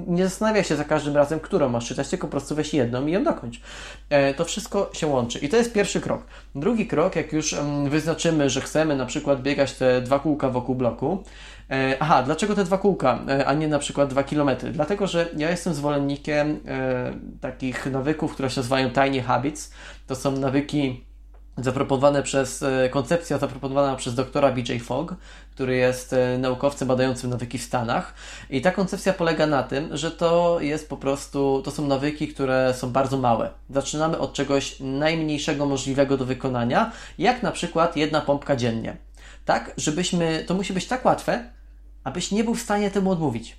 [0.06, 3.12] nie zastanawiaj się za każdym razem, którą masz czytać, tylko po prostu weź jedną i
[3.12, 3.60] ją dokończ.
[4.10, 5.38] E, to wszystko się łączy.
[5.38, 6.22] I to jest pierwszy krok.
[6.54, 7.54] Drugi krok, jak już
[7.88, 11.24] wyznaczymy, że chcemy na przykład biegać te dwa kółka wokół bloku,
[12.00, 14.72] aha, dlaczego te dwa kółka, e, a nie na przykład dwa kilometry?
[14.72, 19.72] Dlatego, że ja jestem zwolennikiem e, takich nawyków, które się nazywają tiny habits.
[20.06, 21.06] To są nawyki
[21.58, 25.14] zaproponowane przez, koncepcja zaproponowana przez doktora BJ Fogg,
[25.50, 28.14] który jest naukowcem badającym nawyki w Stanach.
[28.50, 32.74] I ta koncepcja polega na tym, że to jest po prostu, to są nawyki, które
[32.76, 33.50] są bardzo małe.
[33.70, 38.96] Zaczynamy od czegoś najmniejszego możliwego do wykonania, jak na przykład jedna pompka dziennie.
[39.46, 41.50] Tak, żebyśmy, to musi być tak łatwe,
[42.04, 43.56] abyś nie był w stanie temu odmówić.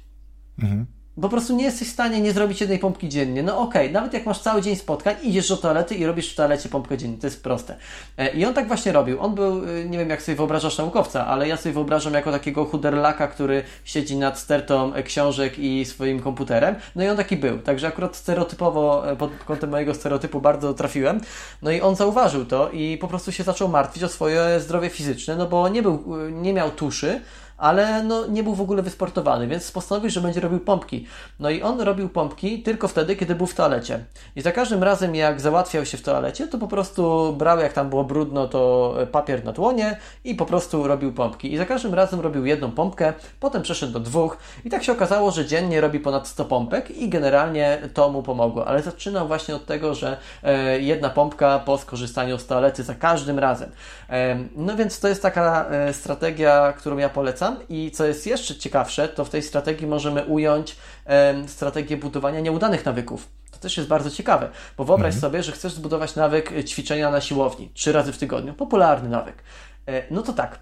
[0.59, 0.85] Mhm.
[1.21, 3.43] Po prostu nie jesteś w stanie nie zrobić jednej pompki dziennie.
[3.43, 6.35] No okej, okay, nawet jak masz cały dzień spotkań, idziesz do toalety i robisz w
[6.35, 7.17] toalecie pompkę dziennie.
[7.17, 7.75] To jest proste.
[8.17, 9.21] E, I on tak właśnie robił.
[9.21, 12.65] On był, e, nie wiem jak sobie wyobrażasz naukowca, ale ja sobie wyobrażam jako takiego
[12.65, 16.75] chuderlaka, który siedzi nad stertą e, książek i swoim komputerem.
[16.95, 17.59] No i on taki był.
[17.59, 21.21] Także akurat stereotypowo, pod kątem mojego stereotypu bardzo trafiłem.
[21.61, 25.35] No i on zauważył to i po prostu się zaczął martwić o swoje zdrowie fizyczne,
[25.35, 27.21] no bo nie był, nie miał tuszy,
[27.57, 31.07] ale no, nie był w ogóle wysportowany, więc postanowił, że będzie robił pompki.
[31.39, 33.99] No i on robił pompki tylko wtedy, kiedy był w toalecie.
[34.35, 37.89] I za każdym razem, jak załatwiał się w toalecie, to po prostu brał, jak tam
[37.89, 41.53] było brudno, to papier na dłonie i po prostu robił pompki.
[41.53, 45.31] I za każdym razem robił jedną pompkę, potem przeszedł do dwóch i tak się okazało,
[45.31, 48.67] że dziennie robi ponad 100 pompek i generalnie to mu pomogło.
[48.67, 53.39] Ale zaczynał właśnie od tego, że e, jedna pompka po skorzystaniu z toalety za każdym
[53.39, 53.71] razem.
[54.09, 58.55] E, no więc to jest taka e, strategia, którą ja polecam i co jest jeszcze
[58.55, 60.75] ciekawsze, to w tej strategii możemy ująć
[61.05, 63.27] e, strategię budowania nieudanych nawyków.
[63.51, 65.21] To też jest bardzo ciekawe, bo wyobraź mhm.
[65.21, 68.53] sobie, że chcesz zbudować nawyk ćwiczenia na siłowni trzy razy w tygodniu.
[68.53, 69.35] Popularny nawyk.
[69.87, 70.59] E, no to tak.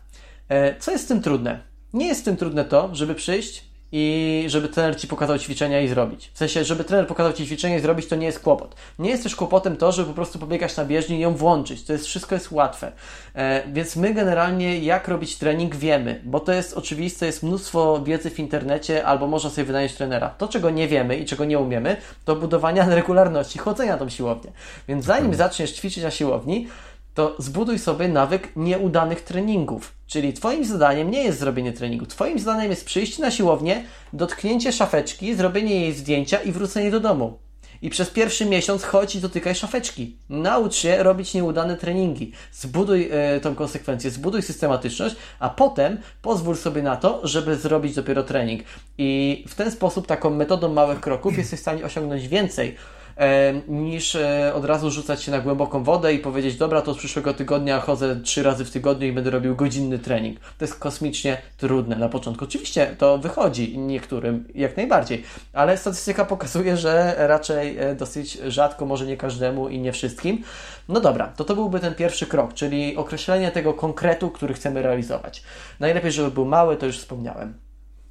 [0.50, 1.60] E, co jest z tym trudne?
[1.94, 3.66] Nie jest z tym trudne to, żeby przyjść,
[3.98, 6.32] i żeby trener ci pokazał ćwiczenia i zrobić.
[6.34, 8.76] W sensie, żeby trener pokazał ci ćwiczenia i zrobić, to nie jest kłopot.
[9.00, 11.84] Nie jest też kłopotem to, żeby po prostu pobiegać na bieżni i ją włączyć.
[11.84, 12.91] To jest wszystko jest łatwe.
[13.36, 18.30] E, więc my generalnie jak robić trening wiemy, bo to jest oczywiste, jest mnóstwo wiedzy
[18.30, 20.30] w internecie, albo można sobie wynająć trenera.
[20.30, 24.52] To, czego nie wiemy i czego nie umiemy, to budowania regularności chodzenia na tą siłownię.
[24.88, 26.68] Więc zanim zaczniesz ćwiczyć na siłowni,
[27.16, 29.93] to zbuduj sobie nawyk nieudanych treningów.
[30.07, 32.05] Czyli Twoim zadaniem nie jest zrobienie treningu.
[32.05, 37.38] Twoim zadaniem jest przyjść na siłownię, dotknięcie szafeczki, zrobienie jej zdjęcia i wrócenie do domu.
[37.82, 40.18] I przez pierwszy miesiąc chodź i dotykaj szafeczki.
[40.30, 42.32] Naucz się robić nieudane treningi.
[42.51, 48.24] Zbuduj e, tą konsekwencję, zbuduj systematyczność, a potem pozwól sobie na to, żeby zrobić dopiero
[48.24, 48.63] trening.
[48.97, 52.76] I w ten sposób, taką metodą małych kroków, jesteś w stanie osiągnąć więcej
[53.68, 57.34] niż e, od razu rzucać się na głęboką wodę i powiedzieć, dobra, to od przyszłego
[57.34, 60.39] tygodnia chodzę trzy razy w tygodniu i będę robił godzinny trening.
[60.39, 62.45] To jest kosmicznie trudne na początku.
[62.45, 69.05] Oczywiście to wychodzi niektórym jak najbardziej, ale statystyka pokazuje, że raczej e, dosyć rzadko, może
[69.05, 70.43] nie każdemu i nie wszystkim.
[70.89, 75.43] No dobra, to to byłby ten pierwszy krok, czyli określenie tego konkretu, który chcemy realizować.
[75.80, 77.64] Najlepiej, żeby był mały, to już wspomniałem.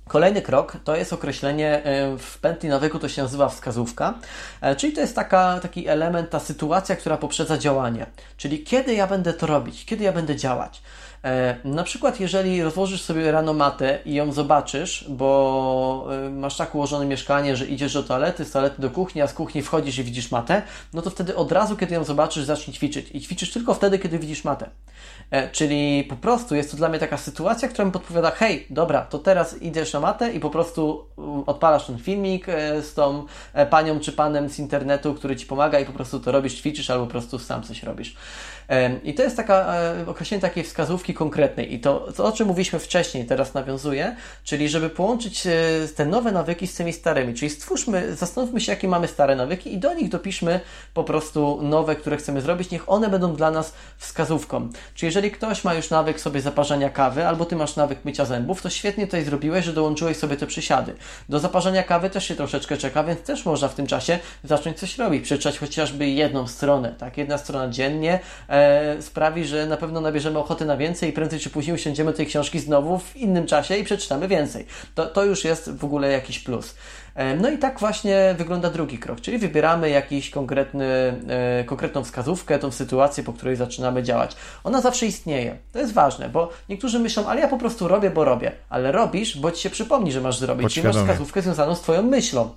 [0.08, 4.14] Kolejny krok to jest określenie, e, w pętli nawyku to się nazywa wskazówka,
[4.60, 8.06] e, czyli to jest taka, taki element, ta sytuacja, która poprzedza działanie.
[8.36, 10.82] Czyli kiedy ja będę to robić, kiedy ja będę działać.
[11.24, 17.06] E, na przykład, jeżeli rozłożysz sobie rano matę i ją zobaczysz, bo masz tak ułożone
[17.06, 20.30] mieszkanie, że idziesz do toalety, z toalety do kuchni, a z kuchni wchodzisz i widzisz
[20.30, 23.06] matę, no to wtedy od razu, kiedy ją zobaczysz, zacznij ćwiczyć.
[23.12, 24.70] I ćwiczysz tylko wtedy, kiedy widzisz matę.
[25.34, 29.00] E, czyli po prostu jest to dla mnie taka sytuacja, która mi podpowiada, hej, dobra,
[29.00, 33.26] to teraz idziesz na matę i po prostu mm, odpalasz ten filmik e, z tą
[33.52, 36.90] e, panią czy panem z internetu, który ci pomaga i po prostu to robisz, ćwiczysz
[36.90, 38.16] albo po prostu sam coś robisz.
[39.04, 39.74] I to jest taka
[40.06, 41.74] określenie takiej wskazówki konkretnej.
[41.74, 45.42] I to, to, o czym mówiliśmy wcześniej, teraz nawiązuje, czyli żeby połączyć
[45.96, 47.34] te nowe nawyki z tymi starymi.
[47.34, 50.60] Czyli stwórzmy, zastanówmy się, jakie mamy stare nawyki i do nich dopiszmy
[50.94, 52.70] po prostu nowe, które chcemy zrobić.
[52.70, 54.68] Niech one będą dla nas wskazówką.
[54.94, 58.62] Czyli jeżeli ktoś ma już nawyk sobie zaparzania kawy, albo ty masz nawyk mycia zębów,
[58.62, 60.94] to świetnie tutaj zrobiłeś, że dołączyłeś sobie te przysiady.
[61.28, 64.98] Do zaparzania kawy też się troszeczkę czeka, więc też można w tym czasie zacząć coś
[64.98, 67.18] robić, przeczytać chociażby jedną stronę, tak?
[67.18, 68.20] Jedna strona dziennie
[68.54, 72.26] e, sprawi, że na pewno nabierzemy ochoty na więcej i prędzej czy później usiądziemy tej
[72.26, 74.66] książki znowu w innym czasie i przeczytamy więcej.
[74.94, 76.74] To, to już jest w ogóle jakiś plus.
[77.14, 80.86] E, no i tak właśnie wygląda drugi krok, czyli wybieramy jakiś konkretny,
[81.28, 84.36] e, konkretną wskazówkę, tą sytuację, po której zaczynamy działać.
[84.64, 85.56] Ona zawsze istnieje.
[85.72, 88.52] To jest ważne, bo niektórzy myślą, ale ja po prostu robię, bo robię.
[88.68, 90.74] Ale robisz, bo ci się przypomni, że masz zrobić.
[90.74, 92.50] Czyli masz wskazówkę związaną z Twoją myślą.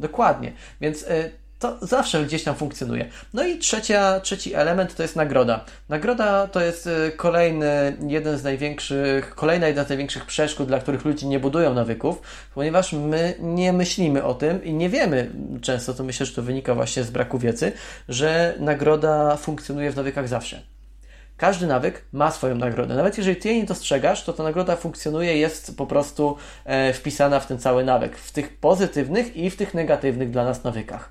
[0.00, 0.52] Dokładnie.
[0.80, 1.30] Więc e,
[1.60, 3.08] to zawsze gdzieś tam funkcjonuje.
[3.34, 5.64] No i trzecia, trzeci element to jest nagroda.
[5.88, 11.04] Nagroda to jest y, kolejny, jeden z największych, kolejna jedna z największych przeszkód, dla których
[11.04, 12.22] ludzie nie budują nawyków,
[12.54, 15.30] ponieważ my nie myślimy o tym i nie wiemy
[15.62, 17.72] często, to myślę, że to wynika właśnie z braku wiedzy,
[18.08, 20.62] że nagroda funkcjonuje w nawykach zawsze.
[21.36, 22.94] Każdy nawyk ma swoją nagrodę.
[22.94, 27.40] Nawet jeżeli ty jej nie dostrzegasz, to ta nagroda funkcjonuje, jest po prostu e, wpisana
[27.40, 28.16] w ten cały nawyk.
[28.16, 31.10] W tych pozytywnych i w tych negatywnych dla nas nawykach.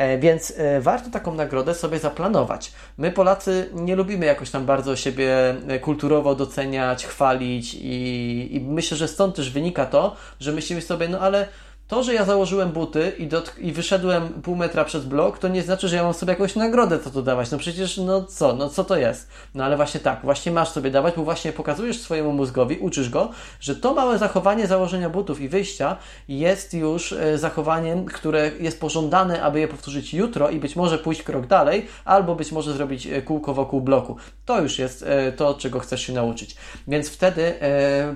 [0.00, 2.72] E, więc e, warto taką nagrodę sobie zaplanować.
[2.98, 8.96] My Polacy nie lubimy jakoś tam bardzo siebie e, kulturowo doceniać, chwalić i, i myślę,
[8.96, 11.48] że stąd też wynika to, że myślimy sobie, no ale
[11.90, 13.28] to, że ja założyłem buty i,
[13.58, 16.98] i wyszedłem pół metra przed blok, to nie znaczy, że ja mam sobie jakąś nagrodę
[16.98, 17.50] za to dawać.
[17.50, 19.28] No przecież, no co, no co to jest?
[19.54, 23.30] No ale właśnie tak, właśnie masz sobie dawać, bo właśnie pokazujesz swojemu mózgowi, uczysz go,
[23.60, 25.96] że to małe zachowanie założenia butów i wyjścia
[26.28, 31.22] jest już e, zachowaniem, które jest pożądane, aby je powtórzyć jutro i być może pójść
[31.22, 34.16] krok dalej, albo być może zrobić e, kółko wokół bloku.
[34.44, 36.56] To już jest e, to, czego chcesz się nauczyć.
[36.88, 37.54] Więc wtedy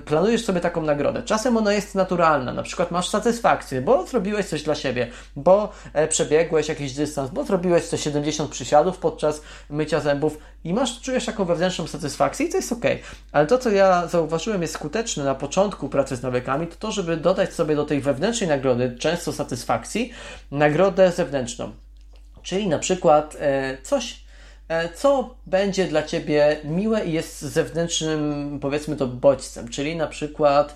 [0.05, 1.23] planujesz sobie taką nagrodę.
[1.23, 6.07] Czasem ona jest naturalna, na przykład masz satysfakcję, bo zrobiłeś coś dla siebie, bo e,
[6.07, 11.87] przebiegłeś jakiś dystans, bo zrobiłeś 170 przysiadów podczas mycia zębów i masz, czujesz taką wewnętrzną
[11.87, 12.85] satysfakcję i to jest ok.
[13.31, 17.17] Ale to, co ja zauważyłem jest skuteczne na początku pracy z nawykami, to to, żeby
[17.17, 20.13] dodać sobie do tej wewnętrznej nagrody, często satysfakcji,
[20.51, 21.71] nagrodę zewnętrzną.
[22.43, 24.25] Czyli na przykład e, coś
[24.67, 30.75] E, co będzie dla Ciebie miłe i jest zewnętrznym, powiedzmy to, bodźcem, czyli na przykład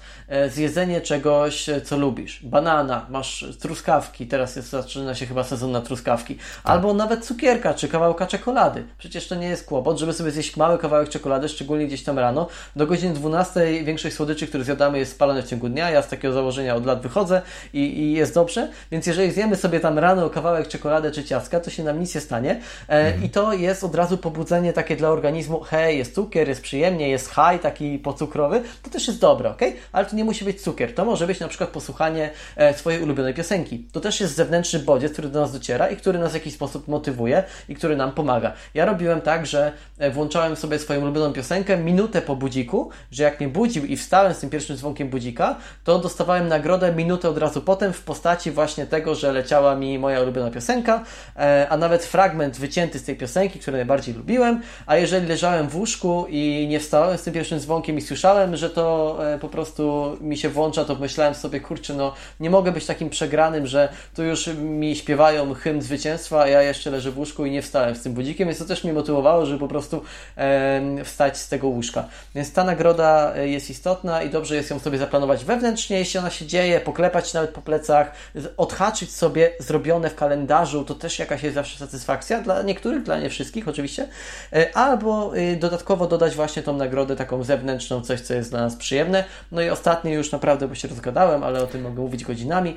[0.49, 2.39] zjedzenie czegoś, e, co lubisz.
[2.43, 6.45] Banana, masz truskawki, teraz jest, zaczyna się chyba sezon na truskawki, tak.
[6.63, 8.83] albo nawet cukierka, czy kawałka czekolady.
[8.97, 12.47] Przecież to nie jest kłopot, żeby sobie zjeść mały kawałek czekolady, szczególnie gdzieś tam rano.
[12.75, 15.89] Do godziny 12 większość słodyczy, które zjadamy jest spalone w ciągu dnia.
[15.91, 17.41] Ja z takiego założenia od lat wychodzę
[17.73, 21.69] i, i jest dobrze, więc jeżeli zjemy sobie tam rano kawałek czekolady czy ciastka, to
[21.69, 23.23] się nam nic nie stanie mhm.
[23.23, 27.09] i to jest jest od razu pobudzenie takie dla organizmu, hej, jest cukier, jest przyjemnie,
[27.09, 29.61] jest high, taki pocukrowy, to też jest dobre, ok?
[29.91, 30.95] Ale to nie musi być cukier.
[30.95, 33.87] To może być na przykład posłuchanie e, swojej ulubionej piosenki.
[33.91, 36.87] To też jest zewnętrzny bodziec, który do nas dociera i który nas w jakiś sposób
[36.87, 38.53] motywuje i który nam pomaga.
[38.73, 43.39] Ja robiłem tak, że e, włączałem sobie swoją ulubioną piosenkę minutę po budziku, że jak
[43.39, 47.61] mnie budził i wstałem z tym pierwszym dzwonkiem budzika, to dostawałem nagrodę minutę od razu
[47.61, 51.03] potem w postaci właśnie tego, że leciała mi moja ulubiona piosenka,
[51.35, 55.75] e, a nawet fragment wycięty z tej piosenki, które najbardziej lubiłem, a jeżeli leżałem w
[55.75, 60.37] łóżku i nie wstałem z tym pierwszym dzwonkiem i słyszałem, że to po prostu mi
[60.37, 64.47] się włącza, to myślałem sobie, kurczę, no nie mogę być takim przegranym, że tu już
[64.47, 68.13] mi śpiewają hymn zwycięstwa, a ja jeszcze leżę w łóżku i nie wstałem z tym
[68.13, 70.03] budzikiem, więc to też mnie motywowało, żeby po prostu
[70.37, 72.05] e, wstać z tego łóżka.
[72.35, 76.29] Więc ta nagroda e, jest istotna i dobrze jest ją sobie zaplanować wewnętrznie, jeśli ona
[76.29, 78.11] się dzieje, poklepać nawet po plecach,
[78.57, 83.29] odhaczyć sobie zrobione w kalendarzu, to też jakaś jest zawsze satysfakcja, dla niektórych, dla nie
[83.29, 84.07] wszystkich oczywiście,
[84.53, 88.75] e, albo y, dodatkowo dodać właśnie tą nagrodę taką zewnętrzną, coś co jest dla nas
[88.75, 89.23] przyjemne.
[89.51, 92.75] No i ostatnie już naprawdę, bo się rozgadałem, ale o tym mogę mówić godzinami.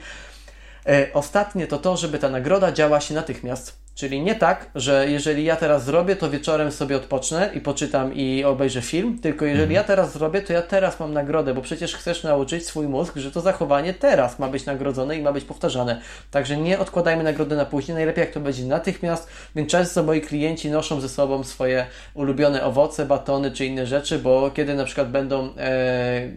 [0.86, 3.82] E, ostatnie to to, żeby ta nagroda działa się natychmiast.
[3.94, 8.44] Czyli nie tak, że jeżeli ja teraz zrobię, to wieczorem sobie odpocznę i poczytam i
[8.44, 9.74] obejrzę film, tylko jeżeli mhm.
[9.74, 13.30] ja teraz zrobię, to ja teraz mam nagrodę, bo przecież chcesz nauczyć swój mózg, że
[13.30, 16.00] to zachowanie teraz ma być nagrodzone i ma być powtarzane.
[16.30, 20.70] Także nie odkładajmy nagrody na później, najlepiej jak to będzie natychmiast, więc często moi klienci
[20.70, 25.44] noszą ze sobą swoje ulubione owoce, batony czy inne rzeczy, bo kiedy na przykład będą
[25.44, 25.52] e,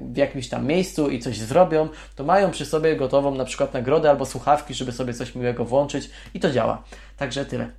[0.01, 4.09] w jakimś tam miejscu i coś zrobią, to mają przy sobie gotową na przykład nagrodę
[4.09, 6.83] albo słuchawki, żeby sobie coś miłego włączyć i to działa.
[7.17, 7.71] Także tyle.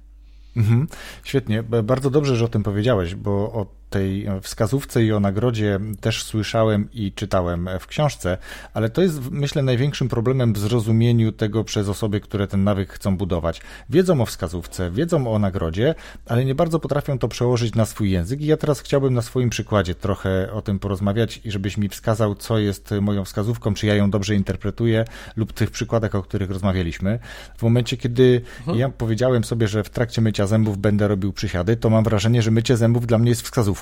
[0.56, 0.88] Mhm,
[1.24, 1.62] świetnie.
[1.62, 6.88] Bardzo dobrze, że o tym powiedziałeś, bo o tej wskazówce i o nagrodzie też słyszałem
[6.92, 8.38] i czytałem w książce,
[8.74, 13.16] ale to jest myślę największym problemem w zrozumieniu tego przez osoby, które ten nawyk chcą
[13.16, 13.60] budować.
[13.90, 15.94] Wiedzą o wskazówce, wiedzą o nagrodzie,
[16.26, 19.50] ale nie bardzo potrafią to przełożyć na swój język i ja teraz chciałbym na swoim
[19.50, 23.94] przykładzie trochę o tym porozmawiać i żebyś mi wskazał, co jest moją wskazówką, czy ja
[23.94, 25.04] ją dobrze interpretuję
[25.36, 27.18] lub tych przykładach, o których rozmawialiśmy.
[27.56, 28.78] W momencie, kiedy mhm.
[28.78, 32.50] ja powiedziałem sobie, że w trakcie mycia zębów będę robił przysiady, to mam wrażenie, że
[32.50, 33.75] mycie zębów dla mnie jest wskazówką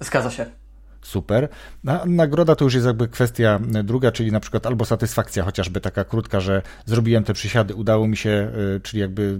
[0.00, 0.46] Zgadza się.
[1.02, 1.48] Super.
[1.86, 6.04] A nagroda to już jest jakby kwestia druga, czyli na przykład albo satysfakcja, chociażby taka
[6.04, 9.38] krótka, że zrobiłem te przysiady, udało mi się, y, czyli jakby y,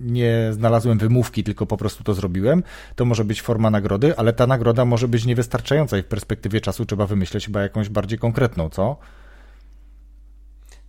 [0.00, 2.62] nie znalazłem wymówki, tylko po prostu to zrobiłem.
[2.96, 6.86] To może być forma nagrody, ale ta nagroda może być niewystarczająca i w perspektywie czasu
[6.86, 8.96] trzeba wymyśleć chyba jakąś bardziej konkretną, co?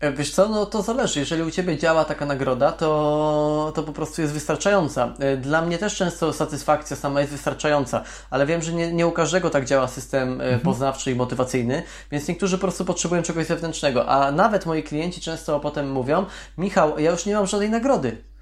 [0.04, 1.20] E, wiesz co, no to zależy.
[1.20, 5.14] Jeżeli u Ciebie działa taka nagroda, to, to po prostu jest wystarczająca.
[5.20, 9.12] E, dla mnie też często satysfakcja sama jest wystarczająca, ale wiem, że nie, nie u
[9.12, 10.60] każdego tak działa system e, mhm.
[10.60, 15.60] poznawczy i motywacyjny, więc niektórzy po prostu potrzebują czegoś zewnętrznego, a nawet moi klienci często
[15.60, 16.26] potem mówią,
[16.58, 18.33] Michał, ja już nie mam żadnej nagrody.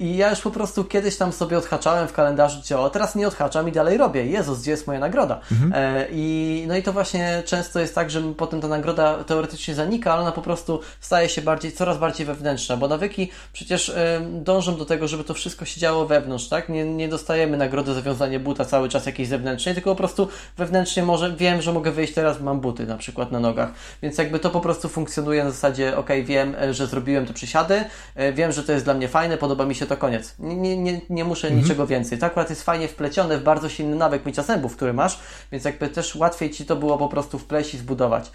[0.00, 3.68] I ja już po prostu kiedyś tam sobie odhaczałem w kalendarzu ciało, teraz nie odhaczam
[3.68, 4.26] i dalej robię.
[4.26, 5.40] Jezus, gdzie jest moja nagroda?
[5.52, 5.72] Mhm.
[5.74, 10.12] E, I, no i to właśnie często jest tak, że potem ta nagroda teoretycznie zanika,
[10.12, 14.76] ale ona po prostu staje się bardziej, coraz bardziej wewnętrzna, bo nawyki przecież e, dążą
[14.76, 16.68] do tego, żeby to wszystko się działo wewnątrz, tak?
[16.68, 21.02] Nie, nie dostajemy nagrody za wiązanie buta cały czas jakiejś zewnętrznej, tylko po prostu wewnętrznie
[21.02, 23.70] może wiem, że mogę wyjść teraz, mam buty na przykład na nogach.
[24.02, 27.84] Więc jakby to po prostu funkcjonuje na zasadzie, ok, wiem, e, że zrobiłem te przysiady,
[28.14, 30.34] e, wiem, że to jest dla mnie fajne, podoba podoba mi się to koniec.
[30.38, 31.62] Nie, nie, nie muszę mhm.
[31.62, 32.18] niczego więcej.
[32.18, 35.20] To akurat jest fajnie wplecione w bardzo silny nawyk mycia zębów, który masz,
[35.52, 38.30] więc jakby też łatwiej Ci to było po prostu wpleść i zbudować.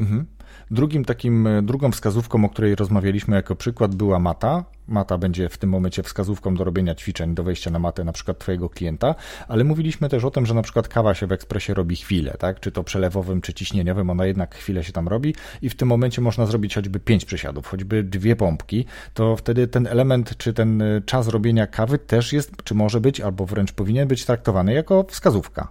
[0.00, 0.26] Mhm.
[0.70, 4.64] Drugim takim, e, drugą wskazówką, o której rozmawialiśmy jako przykład była mata.
[4.88, 8.38] Mata będzie w tym momencie wskazówką do robienia ćwiczeń, do wejścia na matę na przykład
[8.38, 9.14] Twojego klienta,
[9.48, 12.60] ale mówiliśmy też o tym, że na przykład kawa się w ekspresie robi chwilę, tak?
[12.60, 16.20] Czy to przelewowym, czy ciśnieniowym, ona jednak chwilę się tam robi i w tym momencie
[16.20, 21.00] można zrobić choćby pięć przysiadów, choćby dwie pompki, to wtedy ten element, czy ten e,
[21.00, 25.68] czas robienia kawy też jest, czy może być, albo wręcz powinien być traktowany jako wskazówka.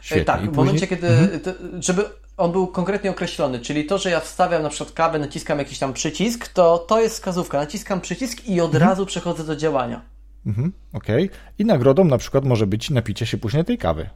[0.00, 0.24] Świetnie.
[0.24, 1.82] Tak, w momencie, kiedy, mhm.
[1.82, 2.04] żeby
[2.40, 5.92] on był konkretnie określony, czyli to, że ja wstawiam na przykład kawę, naciskam jakiś tam
[5.92, 7.58] przycisk, to to jest wskazówka.
[7.58, 8.90] Naciskam przycisk i od mhm.
[8.90, 10.02] razu przechodzę do działania.
[10.46, 11.24] Mhm, Okej.
[11.24, 11.38] Okay.
[11.58, 14.10] I nagrodą na przykład może być napicie się później tej kawy.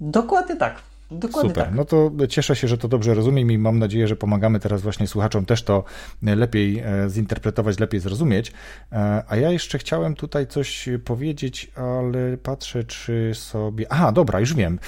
[0.00, 0.82] Dokładnie tak.
[1.14, 1.64] Dokładnie Super.
[1.64, 1.74] Tak.
[1.74, 5.06] No to cieszę się, że to dobrze rozumiem i mam nadzieję, że pomagamy teraz właśnie
[5.06, 5.84] słuchaczom też to
[6.22, 8.52] lepiej e, zinterpretować, lepiej zrozumieć.
[8.92, 13.86] E, a ja jeszcze chciałem tutaj coś powiedzieć, ale patrzę, czy sobie.
[13.90, 14.78] Aha, dobra, już wiem.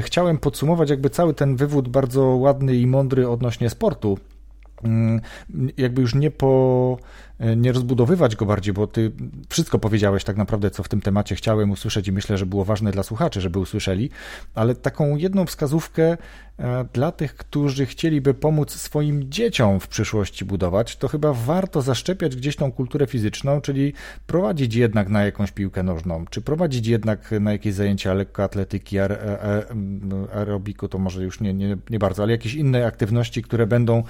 [0.00, 4.18] Chciałem podsumować jakby cały ten wywód bardzo ładny i mądry odnośnie sportu.
[4.84, 5.20] Mm,
[5.76, 6.96] jakby już nie po
[7.31, 9.12] E, nie rozbudowywać go bardziej, bo ty
[9.48, 12.90] wszystko powiedziałeś tak naprawdę, co w tym temacie chciałem usłyszeć i myślę, że było ważne
[12.90, 14.10] dla słuchaczy, żeby usłyszeli,
[14.54, 16.16] ale taką jedną wskazówkę
[16.58, 22.36] e, dla tych, którzy chcieliby pomóc swoim dzieciom w przyszłości budować, to chyba warto zaszczepiać
[22.36, 23.92] gdzieś tą kulturę fizyczną, czyli
[24.26, 29.08] prowadzić jednak na jakąś piłkę nożną, czy prowadzić jednak na jakieś zajęcia lekkoatletyki, e,
[30.34, 34.02] aerobiku, to może już nie, nie, nie bardzo, ale jakieś inne aktywności, które będą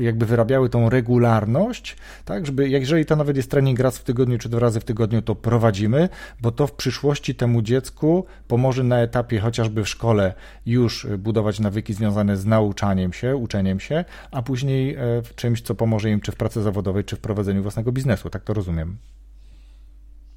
[0.00, 4.48] jakby wyrabiały tą regularność, tak, żeby jeżeli to nawet jest trening raz w tygodniu czy
[4.48, 6.08] dwa razy w tygodniu, to prowadzimy,
[6.40, 10.34] bo to w przyszłości temu dziecku pomoże na etapie chociażby w szkole
[10.66, 15.74] już budować nawyki związane z nauczaniem się, uczeniem się, a później e, w czymś, co
[15.74, 18.30] pomoże im czy w pracy zawodowej, czy w prowadzeniu własnego biznesu.
[18.30, 18.96] Tak to rozumiem.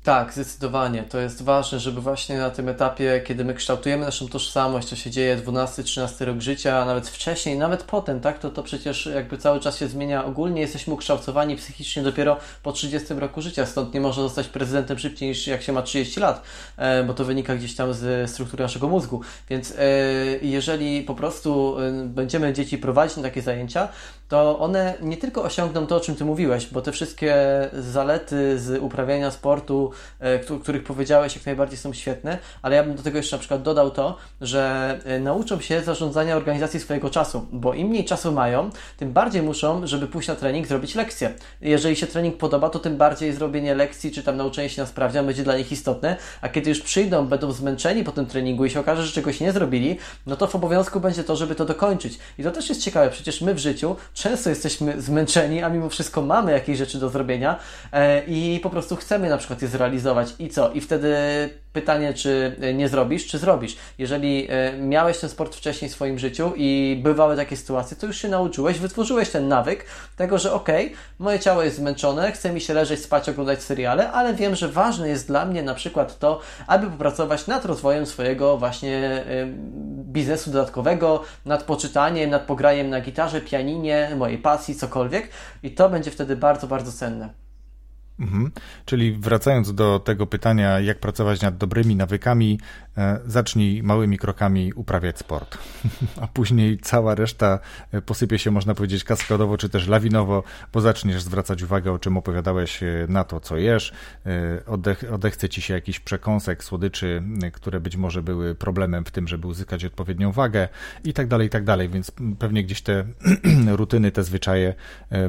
[0.05, 1.03] Tak, zdecydowanie.
[1.03, 5.11] To jest ważne, żeby właśnie na tym etapie, kiedy my kształtujemy naszą tożsamość, to się
[5.11, 9.59] dzieje 12-13 rok życia, a nawet wcześniej, nawet potem, tak, to, to przecież jakby cały
[9.59, 10.25] czas się zmienia.
[10.25, 15.29] Ogólnie jesteśmy ukształtowani psychicznie dopiero po 30 roku życia, stąd nie można zostać prezydentem szybciej
[15.29, 16.41] niż jak się ma 30 lat,
[16.77, 19.21] e, bo to wynika gdzieś tam ze struktury naszego mózgu.
[19.49, 19.75] Więc e,
[20.41, 23.87] jeżeli po prostu e, będziemy dzieci prowadzić na takie zajęcia,
[24.27, 27.35] to one nie tylko osiągną to, o czym Ty mówiłeś, bo te wszystkie
[27.73, 33.03] zalety z uprawiania sportu, e, których powiedziałeś, jak najbardziej są świetne, ale ja bym do
[33.03, 37.73] tego jeszcze na przykład dodał to, że e, nauczą się zarządzania organizacji swojego czasu, bo
[37.73, 41.33] im mniej czasu mają, tym bardziej muszą, żeby pójść na trening, zrobić lekcję.
[41.61, 45.25] Jeżeli się trening podoba, to tym bardziej zrobienie lekcji, czy tam nauczenie się na sprawdzian
[45.25, 48.79] będzie dla nich istotne, a kiedy już przyjdą, będą zmęczeni po tym treningu i się
[48.79, 52.19] okaże, że czegoś nie zrobili, no to w obowiązku będzie to, żeby to dokończyć.
[52.37, 56.21] I to też jest ciekawe, przecież my w życiu często jesteśmy zmęczeni, a mimo wszystko
[56.21, 57.59] mamy jakieś rzeczy do zrobienia
[57.91, 60.33] e, i po prostu chcemy na przykład je zrealizować.
[60.39, 60.71] I co?
[60.71, 61.15] I wtedy
[61.73, 63.77] pytanie, czy nie zrobisz, czy zrobisz.
[63.97, 68.17] Jeżeli e, miałeś ten sport wcześniej w swoim życiu i bywały takie sytuacje, to już
[68.17, 69.85] się nauczyłeś, wytworzyłeś ten nawyk
[70.15, 74.11] tego, że okej, okay, moje ciało jest zmęczone, chce mi się leżeć, spać, oglądać seriale,
[74.11, 78.57] ale wiem, że ważne jest dla mnie na przykład to, aby popracować nad rozwojem swojego
[78.57, 79.23] właśnie e,
[80.05, 85.29] biznesu dodatkowego, nad poczytaniem, nad pograniem na gitarze, pianinie, mojej pasji, cokolwiek
[85.63, 87.44] i to będzie wtedy bardzo, bardzo cenne.
[88.19, 88.51] Mhm.
[88.85, 92.59] Czyli wracając do tego pytania, jak pracować nad dobrymi nawykami,
[92.97, 95.57] e, zacznij małymi krokami uprawiać sport.
[96.21, 97.59] A później cała reszta
[97.91, 100.43] e, posypie się, można powiedzieć, kaskadowo czy też lawinowo,
[100.73, 103.93] bo zaczniesz zwracać uwagę, o czym opowiadałeś, e, na to, co jesz.
[104.67, 109.47] Odech, odechce ci się jakiś przekąsek, słodyczy, które być może były problemem w tym, żeby
[109.47, 110.67] uzyskać odpowiednią wagę
[111.03, 111.89] i tak dalej, i tak dalej.
[111.89, 113.05] Więc pewnie gdzieś te
[113.79, 114.73] rutyny, te zwyczaje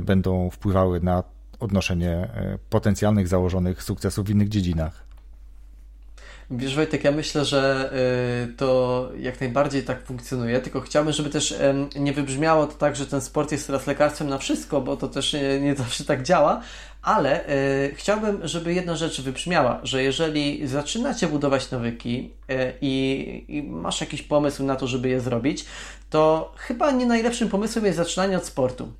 [0.00, 5.06] będą wpływały na odnoszenie e, potencjalnych założonych sukcesów w innych dziedzinach.
[6.50, 7.90] Wiesz Wojtek, ja myślę, że
[8.48, 11.54] y, to jak najbardziej tak funkcjonuje, tylko chciałbym, żeby też
[11.96, 15.36] nie wybrzmiało to tak, że ten sport jest teraz lekarstwem na wszystko, bo to też
[15.60, 16.60] nie, zawsze tak działa,
[17.02, 22.32] ale y, chciałbym, żeby jedna rzecz wybrzmiała, że jeżeli zaczynacie budować nawyki
[22.80, 25.64] i, i masz jakiś pomysł na to, żeby je zrobić,
[26.10, 28.92] to chyba nie najlepszym pomysłem jest zaczynanie od sportu.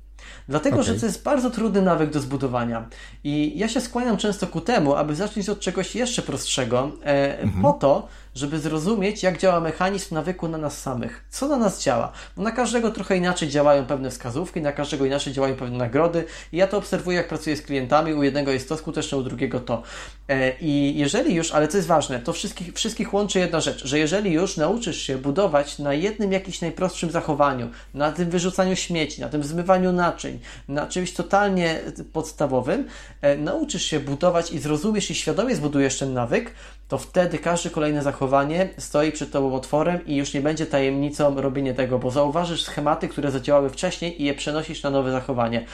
[0.49, 0.93] Dlatego, okay.
[0.93, 2.89] że to jest bardzo trudny nawyk do zbudowania.
[3.23, 7.61] I ja się skłaniam często ku temu, aby zacząć od czegoś jeszcze prostszego, e, mhm.
[7.61, 8.07] po to,
[8.37, 11.25] żeby zrozumieć, jak działa mechanizm nawyku na nas samych.
[11.29, 12.11] Co na nas działa?
[12.37, 16.25] Bo na każdego trochę inaczej działają pewne wskazówki, na każdego inaczej działają pewne nagrody.
[16.51, 18.13] I ja to obserwuję, jak pracuję z klientami.
[18.13, 19.83] U jednego jest to skuteczne, u drugiego to.
[20.29, 23.99] E, I jeżeli już, ale co jest ważne, to wszystkich, wszystkich łączy jedna rzecz, że
[23.99, 29.29] jeżeli już nauczysz się budować na jednym jakimś najprostszym zachowaniu, na tym wyrzucaniu śmieci, na
[29.29, 31.79] tym zmywaniu naczyń, na czymś totalnie
[32.13, 32.87] podstawowym,
[33.21, 36.51] e, nauczysz się budować i zrozumiesz i świadomie zbudujesz ten nawyk,
[36.87, 41.73] to wtedy każde kolejne zachowanie stoi przed Tobą otworem i już nie będzie tajemnicą robienie
[41.73, 45.65] tego, bo zauważysz schematy, które zadziałały wcześniej i je przenosisz na nowe zachowanie.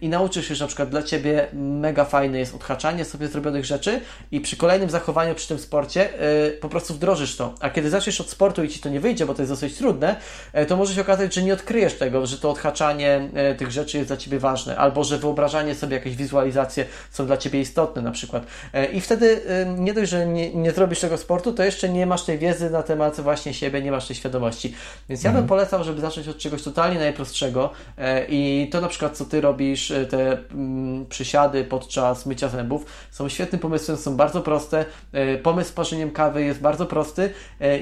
[0.00, 4.00] I nauczysz się, że na przykład dla Ciebie mega fajne jest odhaczanie sobie zrobionych rzeczy
[4.30, 7.54] i przy kolejnym zachowaniu przy tym sporcie e, po prostu wdrożysz to.
[7.60, 10.16] A kiedy zaczniesz od sportu i Ci to nie wyjdzie, bo to jest dosyć trudne,
[10.52, 13.96] e, to może się okazać, że nie odkryjesz tego, że to odhaczanie e, tych rzeczy
[13.96, 18.10] jest dla Ciebie ważne, albo że wyobrażanie sobie jakieś wizualizacje są dla Ciebie istotne na
[18.10, 18.46] przykład.
[18.92, 19.40] I wtedy
[19.78, 22.82] nie dość, że nie, nie zrobisz tego sportu, to jeszcze nie masz tej wiedzy na
[22.82, 24.74] temat właśnie siebie, nie masz tej świadomości.
[25.08, 25.48] Więc ja bym mhm.
[25.48, 29.90] polecał, żeby zacząć od czegoś totalnie najprostszego e, i to na przykład, co Ty robisz,
[29.90, 34.84] e, te mm, przysiady podczas mycia zębów, są świetnym pomysłem, są bardzo proste.
[35.12, 37.30] E, pomysł z parzeniem kawy jest bardzo prosty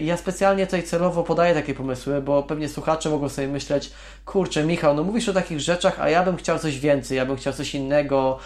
[0.00, 3.92] i ja specjalnie tutaj celowo podaję takie pomysły, bo pewnie słuchacze mogą sobie myśleć,
[4.24, 7.36] kurczę Michał, no mówisz o takich rzeczach, a ja bym chciał coś więcej, ja bym
[7.36, 8.38] chciał coś innego,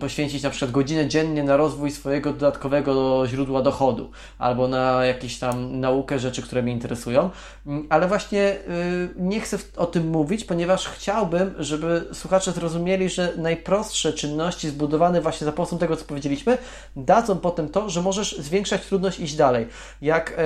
[0.00, 5.80] poświęcić na przykład godzinę dziennie na rozwój swojego dodatkowego źródła dochodu, albo na jakieś tam
[5.80, 7.30] naukę rzeczy, które mnie interesują.
[7.66, 13.32] Mm, ale właśnie y, nie chcę o tym mówić, ponieważ chciałbym, żeby słuchacze zrozumieli, że
[13.36, 16.58] najprostsze czynności zbudowane właśnie za pomocą tego, co powiedzieliśmy,
[16.96, 19.66] dadzą potem to, że możesz zwiększać trudność iść dalej.
[20.02, 20.42] Jak e,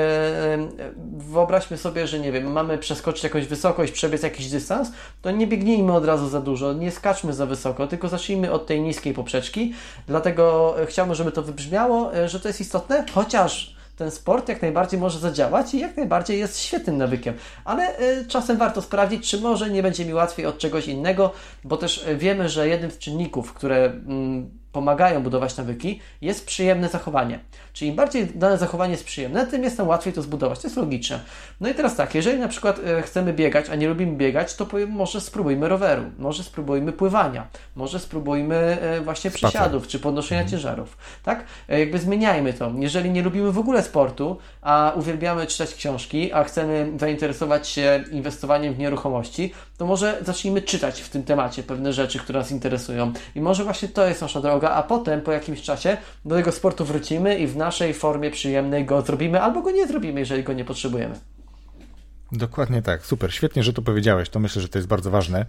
[1.16, 5.92] wyobraźmy sobie, że nie wiem, mamy przeskoczyć jakąś wysokość, przebiec jakiś dystans, to nie biegnijmy
[5.92, 9.74] od razu za dużo, nie skaczmy za wysoko, tylko zacznijmy od tej niskiej poprzeczki.
[10.06, 15.00] Dlatego chciałbym, żeby to wybrzmiało, e, że to jest istotne chociaż ten sport jak najbardziej
[15.00, 17.34] może zadziałać i jak najbardziej jest świetnym nawykiem.
[17.64, 21.32] Ale y, czasem warto sprawdzić, czy może nie będzie mi łatwiej od czegoś innego,
[21.64, 23.92] bo też y, wiemy, że jednym z czynników, które y,
[24.76, 27.40] pomagają budować nawyki, jest przyjemne zachowanie.
[27.72, 30.58] Czyli im bardziej dane zachowanie jest przyjemne, tym jest nam łatwiej to zbudować.
[30.58, 31.20] To jest logiczne.
[31.60, 34.66] No i teraz tak, jeżeli na przykład e, chcemy biegać, a nie lubimy biegać, to
[34.88, 37.46] może spróbujmy roweru, może spróbujmy pływania,
[37.76, 40.50] może spróbujmy e, właśnie przysiadów czy podnoszenia mhm.
[40.50, 40.96] ciężarów.
[41.22, 41.44] Tak?
[41.68, 42.72] E, jakby zmieniajmy to.
[42.78, 48.74] Jeżeli nie lubimy w ogóle sportu, a uwielbiamy czytać książki, a chcemy zainteresować się inwestowaniem
[48.74, 53.12] w nieruchomości, to może zacznijmy czytać w tym temacie pewne rzeczy, które nas interesują.
[53.34, 56.84] I może właśnie to jest nasza droga, a potem po jakimś czasie do tego sportu
[56.84, 60.64] wrócimy i w naszej formie przyjemnej go zrobimy, albo go nie zrobimy, jeżeli go nie
[60.64, 61.14] potrzebujemy.
[62.32, 64.28] Dokładnie tak, super, świetnie, że to powiedziałeś.
[64.28, 65.46] To myślę, że to jest bardzo ważne.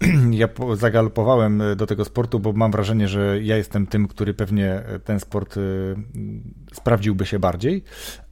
[0.30, 5.20] Ja zagalopowałem do tego sportu, bo mam wrażenie, że ja jestem tym, który pewnie ten
[5.20, 5.96] sport y,
[6.72, 7.84] sprawdziłby się bardziej,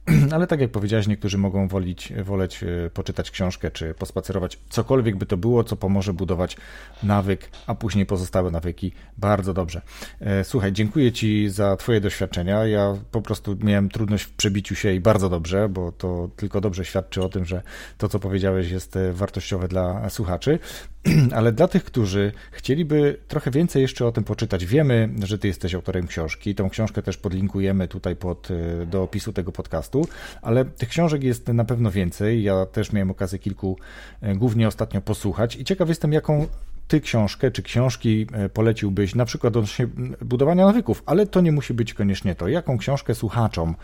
[0.35, 5.25] ale tak jak powiedziałeś, niektórzy mogą wolić, woleć e, poczytać książkę czy pospacerować, cokolwiek by
[5.25, 6.57] to było, co pomoże budować
[7.03, 9.81] nawyk, a później pozostałe nawyki bardzo dobrze.
[10.19, 12.65] E, słuchaj, dziękuję Ci za Twoje doświadczenia.
[12.65, 16.85] Ja po prostu miałem trudność w przebiciu się i bardzo dobrze, bo to tylko dobrze
[16.85, 17.61] świadczy o tym, że
[17.97, 20.59] to, co powiedziałeś, jest e, wartościowe dla słuchaczy.
[21.35, 25.73] Ale dla tych, którzy chcieliby trochę więcej jeszcze o tym poczytać, wiemy, że Ty jesteś
[25.73, 26.55] autorem książki.
[26.55, 28.49] Tą książkę też podlinkujemy tutaj pod,
[28.87, 32.43] do opisu tego podcastu podcastu, ale tych książek jest na pewno więcej.
[32.43, 33.77] Ja też miałem okazję kilku
[34.21, 36.47] e, głównie ostatnio posłuchać i ciekaw jestem, jaką
[36.87, 39.87] ty książkę czy książki e, poleciłbyś, na przykład odnośnie
[40.21, 42.47] budowania nawyków, ale to nie musi być koniecznie to.
[42.47, 43.75] Jaką książkę słuchaczom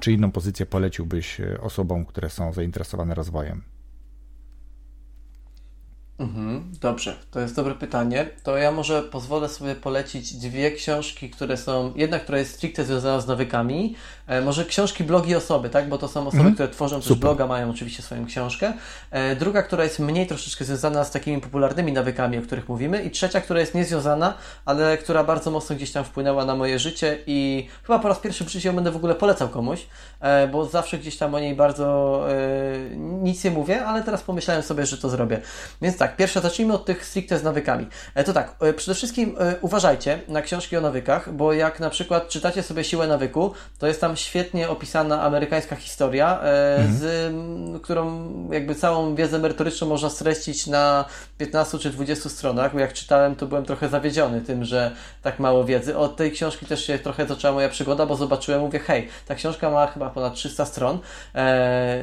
[0.00, 3.75] czy inną pozycję poleciłbyś e, osobom, które są zainteresowane rozwojem?
[6.18, 8.30] Mhm, dobrze, to jest dobre pytanie.
[8.42, 13.20] To ja może pozwolę sobie polecić dwie książki, które są, jedna, która jest stricte związana
[13.20, 13.94] z nawykami,
[14.26, 16.54] e, może książki, blogi osoby, tak, bo to są osoby, mhm.
[16.54, 18.72] które tworzą też bloga, mają oczywiście swoją książkę.
[19.10, 23.10] E, druga, która jest mniej troszeczkę związana z takimi popularnymi nawykami, o których mówimy i
[23.10, 27.68] trzecia, która jest niezwiązana, ale która bardzo mocno gdzieś tam wpłynęła na moje życie i
[27.82, 29.86] chyba po raz pierwszy w życiu ją będę w ogóle polecał komuś,
[30.20, 34.62] e, bo zawsze gdzieś tam o niej bardzo e, nic nie mówię, ale teraz pomyślałem
[34.62, 35.40] sobie, że to zrobię.
[35.82, 37.86] Więc tak, tak, pierwsze zacznijmy od tych stricte z nawykami.
[38.14, 41.90] E, to tak, e, przede wszystkim e, uważajcie na książki o nawykach, bo jak na
[41.90, 46.96] przykład czytacie sobie Siłę Nawyku, to jest tam świetnie opisana amerykańska historia, mhm.
[46.98, 47.32] z
[47.82, 51.04] którą jakby całą wiedzę merytoryczną można streścić na
[51.38, 54.90] 15 czy 20 stronach, bo jak czytałem, to byłem trochę zawiedziony tym, że
[55.22, 55.96] tak mało wiedzy.
[55.96, 59.70] Od tej książki też się trochę zaczęła moja przygoda, bo zobaczyłem, mówię, hej, ta książka
[59.70, 60.98] ma chyba ponad 300 stron,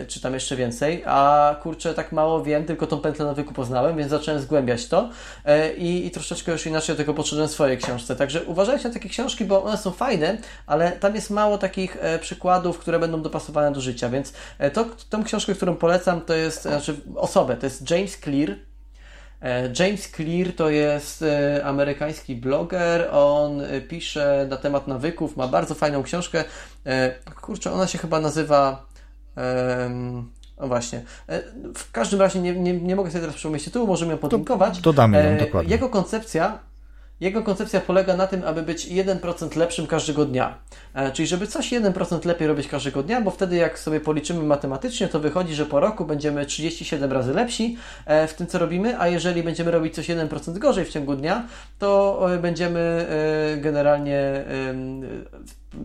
[0.07, 4.09] czy tam jeszcze więcej, a kurczę, tak mało wiem, tylko tą pętlę nawyku poznałem, więc
[4.09, 5.09] zacząłem zgłębiać to
[5.45, 8.15] e, i, i troszeczkę już inaczej do tego podszedłem w swojej książce.
[8.15, 10.37] Także uważajcie na takie książki, bo one są fajne,
[10.67, 14.85] ale tam jest mało takich e, przykładów, które będą dopasowane do życia, więc e, to,
[15.09, 18.55] tą książkę, którą polecam, to jest, znaczy osobę, to jest James Clear,
[19.79, 21.23] James Clear to jest
[21.63, 23.09] amerykański bloger.
[23.11, 26.43] On pisze na temat nawyków, ma bardzo fajną książkę.
[27.41, 28.85] Kurczę, ona się chyba nazywa.
[30.59, 31.03] No właśnie.
[31.29, 31.41] E,
[31.75, 34.81] w każdym razie nie, nie, nie mogę sobie teraz przypomnieć tytułu, możemy ją podlinkować.
[34.81, 35.71] Dodamy ją e, dokładnie.
[35.71, 36.59] Jego koncepcja
[37.23, 40.57] jego koncepcja polega na tym, aby być 1% lepszym każdego dnia.
[40.93, 45.07] E, czyli żeby coś 1% lepiej robić każdego dnia, bo wtedy jak sobie policzymy matematycznie,
[45.07, 47.77] to wychodzi, że po roku będziemy 37 razy lepsi
[48.27, 51.47] w tym, co robimy, a jeżeli będziemy robić coś 1% gorzej w ciągu dnia,
[51.79, 53.07] to będziemy
[53.61, 54.45] generalnie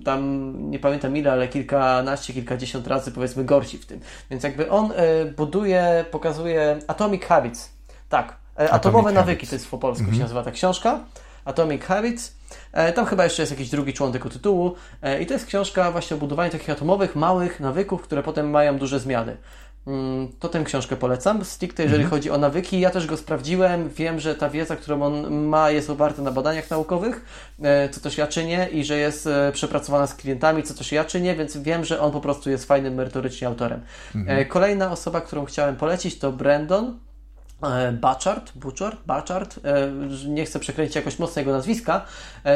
[0.05, 4.01] tam nie pamiętam ile, ale kilkanaście, kilkadziesiąt razy powiedzmy gorsi w tym.
[4.31, 7.71] Więc jakby on e, buduje, pokazuje Atomic Habits.
[8.09, 10.17] Tak, e, Atomowe Nawyki, to jest po polsku mhm.
[10.17, 11.01] się nazywa ta książka.
[11.49, 12.37] Atomic Habits.
[12.73, 14.75] E, tam chyba jeszcze jest jakiś drugi człon tego tytułu.
[15.21, 19.01] I to jest książka właśnie o budowaniu takich atomowych, małych nawyków, które potem mają duże
[19.01, 19.37] zmiany.
[19.89, 21.45] Mm, to tę książkę polecam.
[21.45, 22.11] Stricte jeżeli mhm.
[22.11, 23.89] chodzi o nawyki, ja też go sprawdziłem.
[23.89, 27.25] Wiem, że ta wiedza, którą on ma, jest oparta na badaniach naukowych,
[27.63, 31.05] e, co też ja czynię, i że jest e, przepracowana z klientami, co też ja
[31.05, 33.81] czynię, więc wiem, że on po prostu jest fajnym merytorycznie autorem.
[34.15, 34.39] Mhm.
[34.39, 36.99] E, kolejna osoba, którą chciałem polecić, to Brandon.
[37.93, 39.61] Bachard, Butchard, Bachard,
[40.29, 42.05] nie chcę przekręcić jakoś mocno jego nazwiska.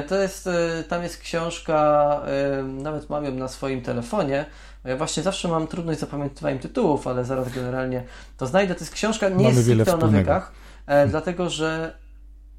[0.08, 0.48] To jest,
[0.88, 2.20] tam jest książka,
[2.64, 4.44] nawet mam ją na swoim telefonie.
[4.84, 8.04] Ja właśnie zawsze mam trudność z zapamiętywaniem tytułów, ale zaraz generalnie
[8.36, 8.74] to znajdę.
[8.74, 10.52] To jest książka, nie Mamy jest wiele o nawykach,
[10.86, 11.94] e, dlatego że...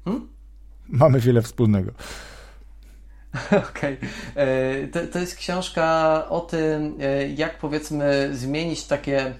[0.04, 0.28] Hmm?
[0.88, 1.90] Mamy wiele wspólnego.
[3.70, 3.98] Okej.
[3.98, 3.98] Okay.
[4.34, 9.34] E, to, to jest książka o tym, e, jak powiedzmy zmienić takie e,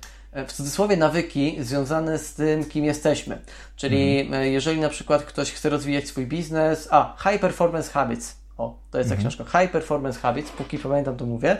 [0.47, 3.39] w cudzysłowie nawyki związane z tym, kim jesteśmy.
[3.76, 4.53] Czyli mm.
[4.53, 8.37] jeżeli na przykład ktoś chce rozwijać swój biznes, a High Performance Habits.
[8.59, 9.28] O, to jest ta mm.
[9.28, 9.61] książka.
[9.61, 11.57] High Performance Habits, póki pamiętam to mówię.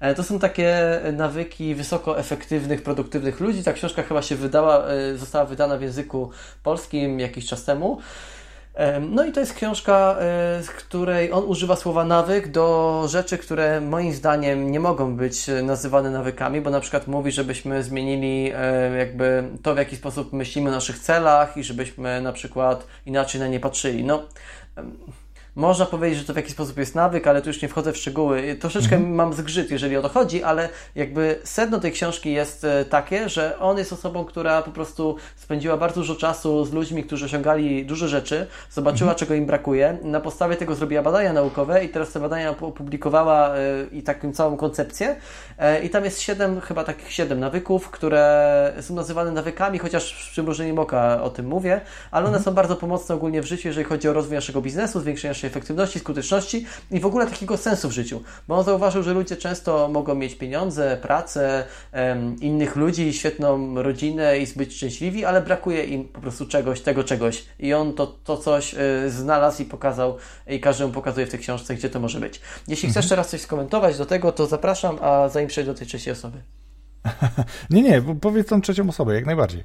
[0.00, 3.64] E, to są takie nawyki wysoko efektywnych, produktywnych ludzi.
[3.64, 6.30] Ta książka chyba się wydała, e, została wydana w języku
[6.62, 7.98] polskim jakiś czas temu.
[9.00, 10.16] No i to jest książka,
[10.62, 16.10] z której on używa słowa nawyk do rzeczy, które moim zdaniem nie mogą być nazywane
[16.10, 18.52] nawykami, bo na przykład mówi, żebyśmy zmienili
[18.98, 23.48] jakby to, w jaki sposób myślimy o naszych celach i żebyśmy na przykład inaczej na
[23.48, 24.04] nie patrzyli.
[24.04, 24.22] No,
[25.56, 27.96] można powiedzieć, że to w jakiś sposób jest nawyk, ale tu już nie wchodzę w
[27.96, 28.56] szczegóły.
[28.60, 29.14] Troszeczkę mhm.
[29.14, 33.58] mam zgrzyt, jeżeli o to chodzi, ale jakby sedno tej książki jest e, takie, że
[33.58, 38.08] on jest osobą, która po prostu spędziła bardzo dużo czasu z ludźmi, którzy osiągali duże
[38.08, 39.18] rzeczy, zobaczyła, mhm.
[39.18, 39.98] czego im brakuje.
[40.02, 43.60] Na podstawie tego zrobiła badania naukowe i teraz te badania opublikowała e,
[43.92, 45.16] i taką całą koncepcję.
[45.58, 50.30] E, I tam jest siedem, chyba takich siedem nawyków, które są nazywane nawykami, chociaż z
[50.30, 51.80] przymrużeniem oka o tym mówię,
[52.10, 52.44] ale one mhm.
[52.44, 55.98] są bardzo pomocne ogólnie w życiu, jeżeli chodzi o rozwój naszego biznesu, zwiększenie naszej efektywności,
[55.98, 58.22] skuteczności i w ogóle takiego sensu w życiu.
[58.48, 64.38] Bo on zauważył, że ludzie często mogą mieć pieniądze, pracę, um, innych ludzi, świetną rodzinę
[64.38, 67.44] i być szczęśliwi, ale brakuje im po prostu czegoś, tego czegoś.
[67.58, 70.16] I on to, to coś y, znalazł i pokazał
[70.46, 72.40] i każdemu pokazuje w tej książce, gdzie to może być.
[72.68, 73.08] Jeśli chcesz mhm.
[73.08, 76.38] teraz coś skomentować do tego, to zapraszam, a zanim przejdę do tej trzeciej osoby.
[77.70, 79.64] nie, nie, powiedz tą trzecią osobę, jak najbardziej.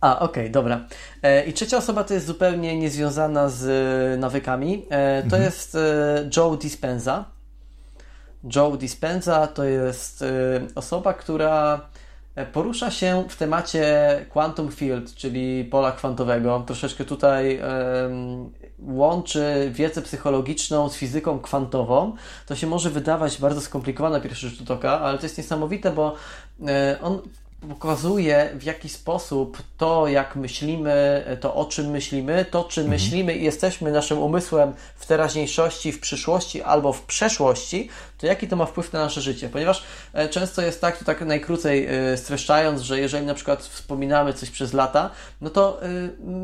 [0.00, 0.80] A, okej, okay, dobra.
[1.22, 3.64] E, I trzecia osoba to jest zupełnie niezwiązana z
[4.14, 4.86] e, nawykami.
[4.90, 5.42] E, to mhm.
[5.42, 5.76] jest
[6.36, 7.24] Joe Dispenza.
[8.56, 10.24] Joe Dispenza to jest
[10.74, 11.80] osoba, która
[12.52, 13.86] porusza się w temacie
[14.28, 16.64] quantum field, czyli pola kwantowego.
[16.66, 17.60] Troszeczkę tutaj
[18.78, 22.14] łączy wiedzę psychologiczną z fizyką kwantową.
[22.46, 26.14] To się może wydawać bardzo skomplikowane pierwszy rzut oka, ale to jest niesamowite, bo
[27.02, 27.20] on
[27.68, 33.00] pokazuje w jaki sposób to, jak myślimy, to o czym myślimy, to czy mhm.
[33.00, 37.88] myślimy i jesteśmy naszym umysłem w teraźniejszości, w przyszłości albo w przeszłości,
[38.18, 39.48] to jaki to ma wpływ na nasze życie?
[39.48, 44.32] Ponieważ e, często jest tak, to tak najkrócej e, streszczając, że jeżeli na przykład wspominamy
[44.32, 45.10] coś przez lata,
[45.40, 45.88] no to e,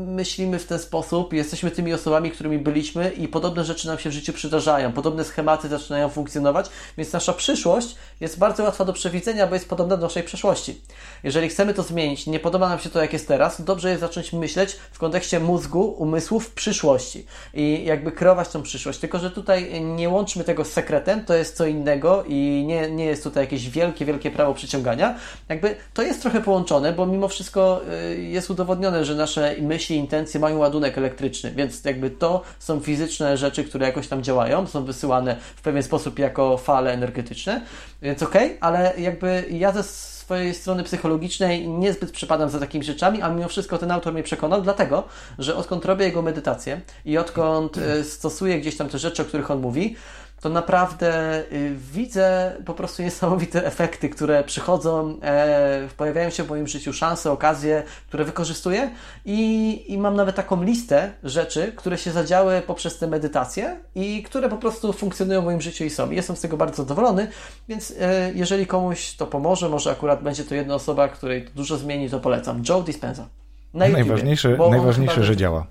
[0.05, 4.13] myślimy w ten sposób, jesteśmy tymi osobami, którymi byliśmy i podobne rzeczy nam się w
[4.13, 9.53] życiu przydarzają, podobne schematy zaczynają funkcjonować, więc nasza przyszłość jest bardzo łatwa do przewidzenia, bo
[9.53, 10.81] jest podobna do naszej przeszłości.
[11.23, 14.33] Jeżeli chcemy to zmienić, nie podoba nam się to, jak jest teraz, dobrze jest zacząć
[14.33, 18.99] myśleć w kontekście mózgu, umysłu w przyszłości i jakby kreować tą przyszłość.
[18.99, 23.05] Tylko, że tutaj nie łączmy tego z sekretem, to jest co innego i nie, nie
[23.05, 25.15] jest tutaj jakieś wielkie, wielkie prawo przyciągania.
[25.49, 27.81] Jakby to jest trochę połączone, bo mimo wszystko
[28.13, 33.37] y, jest udowodnione, że nasze myśli, intencje mają ładunek elektryczny, więc jakby to są fizyczne
[33.37, 37.61] rzeczy, które jakoś tam działają, są wysyłane w pewien sposób jako fale energetyczne,
[38.01, 43.21] więc okej, okay, ale jakby ja ze swojej strony psychologicznej niezbyt przepadam za takimi rzeczami,
[43.21, 45.03] a mimo wszystko ten autor mnie przekonał, dlatego,
[45.39, 49.51] że odkąd robię jego medytację i odkąd e, stosuję gdzieś tam te rzeczy, o których
[49.51, 49.95] on mówi,
[50.43, 56.67] to naprawdę y, widzę po prostu niesamowite efekty, które przychodzą, e, pojawiają się w moim
[56.67, 58.89] życiu, szanse, okazje, które wykorzystuję
[59.25, 64.49] i, i mam nawet taką listę rzeczy, które się zadziały poprzez te medytacje i które
[64.49, 66.11] po prostu funkcjonują w moim życiu i są.
[66.11, 67.27] I jestem z tego bardzo zadowolony,
[67.69, 71.77] więc e, jeżeli komuś to pomoże, może akurat będzie to jedna osoba, której to dużo
[71.77, 72.63] zmieni, to polecam.
[72.69, 73.27] Joe Dispenza.
[73.73, 75.67] Na najważniejsze, najważniejsze że działa.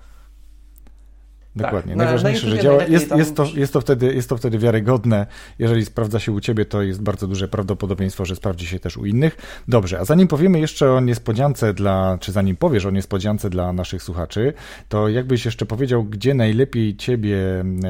[1.55, 1.91] Dokładnie.
[1.91, 1.97] Tak.
[1.97, 2.83] Najważniejsze, że działa.
[2.83, 5.27] Jest, jest, to, jest, to wtedy, jest to wtedy wiarygodne.
[5.59, 9.05] Jeżeli sprawdza się u ciebie, to jest bardzo duże prawdopodobieństwo, że sprawdzi się też u
[9.05, 9.37] innych.
[9.67, 14.03] Dobrze, a zanim powiemy jeszcze o niespodziance dla, czy zanim powiesz o niespodziance dla naszych
[14.03, 14.53] słuchaczy,
[14.89, 17.37] to jakbyś jeszcze powiedział, gdzie najlepiej ciebie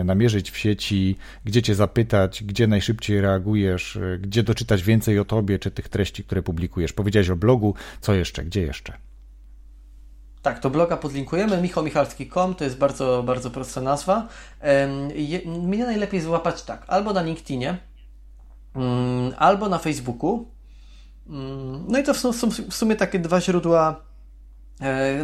[0.06, 5.72] namierzyć w sieci, gdzie cię zapytać, gdzie najszybciej reagujesz, gdzie doczytać więcej o tobie, czy
[5.72, 6.94] tych treści, które publikujesz.
[6.94, 8.94] Powiedziałeś o blogu, co jeszcze, gdzie jeszcze?
[10.44, 14.28] Tak, to bloga podlinkujemy, michomichalski.com, to jest bardzo, bardzo prosta nazwa.
[15.46, 17.78] Mnie najlepiej złapać tak, albo na LinkedInie,
[18.76, 20.52] mm, albo na Facebooku.
[21.28, 22.32] Mm, no i to są
[22.70, 24.02] w sumie takie dwa źródła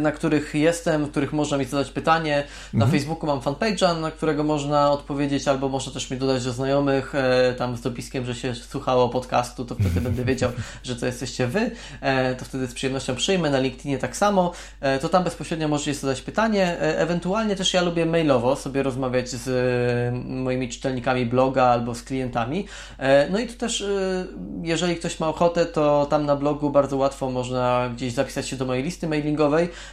[0.00, 2.44] na których jestem, w których można mi zadać pytanie.
[2.72, 2.90] Na mhm.
[2.90, 7.54] Facebooku mam fanpage'a, na którego można odpowiedzieć, albo można też mi dodać do znajomych, e,
[7.58, 10.50] tam z dopiskiem, że się słuchało podcastu, to wtedy będę wiedział,
[10.82, 11.70] że to jesteście Wy.
[12.00, 13.50] E, to wtedy z przyjemnością przyjmę.
[13.50, 14.52] Na LinkedInie tak samo.
[15.00, 16.78] To tam bezpośrednio możecie zadać pytanie.
[16.78, 22.66] Ewentualnie też ja lubię mailowo sobie rozmawiać z moimi czytelnikami bloga albo z klientami.
[23.30, 23.84] No i tu też,
[24.62, 28.64] jeżeli ktoś ma ochotę, to tam na blogu bardzo łatwo można gdzieś zapisać się do
[28.64, 29.39] mojej listy mailingowej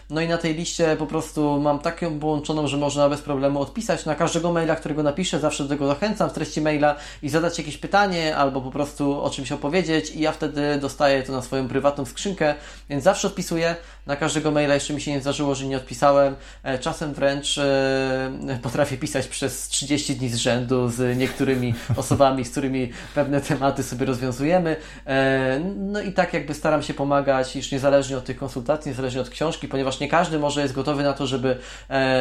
[0.10, 4.06] no i na tej liście po prostu mam taką połączoną, że można bez problemu odpisać
[4.06, 5.40] na każdego maila, którego napiszę.
[5.40, 9.30] Zawsze do tego zachęcam w treści maila i zadać jakieś pytanie albo po prostu o
[9.30, 12.56] czymś opowiedzieć i ja wtedy dostaję to na swoją prywatną skrzynkę,
[12.90, 13.76] więc zawsze odpisuję
[14.08, 14.74] na każdego maila.
[14.74, 16.36] Jeszcze mi się nie zdarzyło, że nie odpisałem.
[16.64, 22.52] E, czasem wręcz e, potrafię pisać przez 30 dni z rzędu z niektórymi osobami, z
[22.52, 24.76] którymi pewne tematy sobie rozwiązujemy.
[25.06, 29.30] E, no i tak jakby staram się pomagać, już niezależnie od tych konsultacji, niezależnie od
[29.30, 31.58] książki, ponieważ nie każdy może jest gotowy na to, żeby,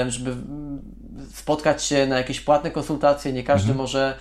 [0.08, 0.36] żeby
[1.34, 3.78] spotkać się na jakieś płatne konsultacje, nie każdy mhm.
[3.78, 4.16] może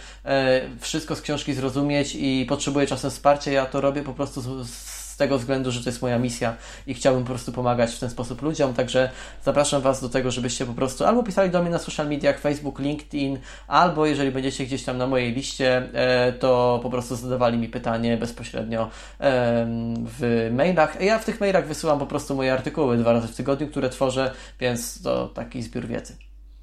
[0.79, 3.51] wszystko z książki zrozumieć i potrzebuje czasem wsparcia.
[3.51, 6.55] Ja to robię po prostu z z tego względu, że to jest moja misja
[6.87, 8.73] i chciałbym po prostu pomagać w ten sposób ludziom.
[8.73, 9.09] Także
[9.43, 12.79] zapraszam Was do tego, żebyście po prostu albo pisali do mnie na social mediach, Facebook,
[12.79, 17.69] LinkedIn, albo jeżeli będziecie gdzieś tam na mojej liście, e, to po prostu zadawali mi
[17.69, 18.89] pytanie bezpośrednio
[20.19, 21.01] w mailach.
[21.01, 24.31] Ja w tych mailach wysyłam po prostu moje artykuły dwa razy w tygodniu, które tworzę,
[24.59, 26.15] więc to taki zbiór wiedzy.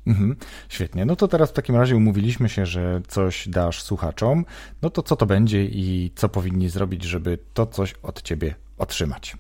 [0.06, 0.36] Mhm,
[0.68, 1.04] świetnie.
[1.04, 4.44] No to teraz w takim razie umówiliśmy się, że coś dasz słuchaczom.
[4.82, 9.36] No to co to będzie i co powinni zrobić, żeby to coś od ciebie otrzymać?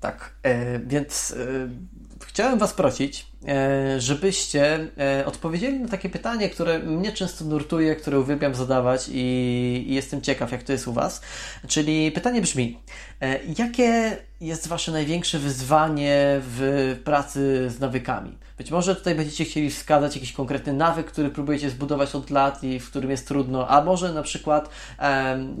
[0.00, 1.68] Tak, e, więc e,
[2.26, 3.26] chciałem Was prosić,
[3.98, 10.20] żebyście e, odpowiedzieli na takie pytanie, które mnie często nurtuje, które uwielbiam zadawać i, jestem
[10.20, 11.20] ciekaw, jak to jest u Was.
[11.68, 12.78] Czyli pytanie brzmi,
[13.20, 18.38] e, jakie jest Wasze największe wyzwanie w pracy z nawykami?
[18.58, 22.80] Być może tutaj będziecie chcieli wskazać jakiś konkretny nawyk, który próbujecie zbudować od lat i
[22.80, 24.70] w którym jest trudno, a może na przykład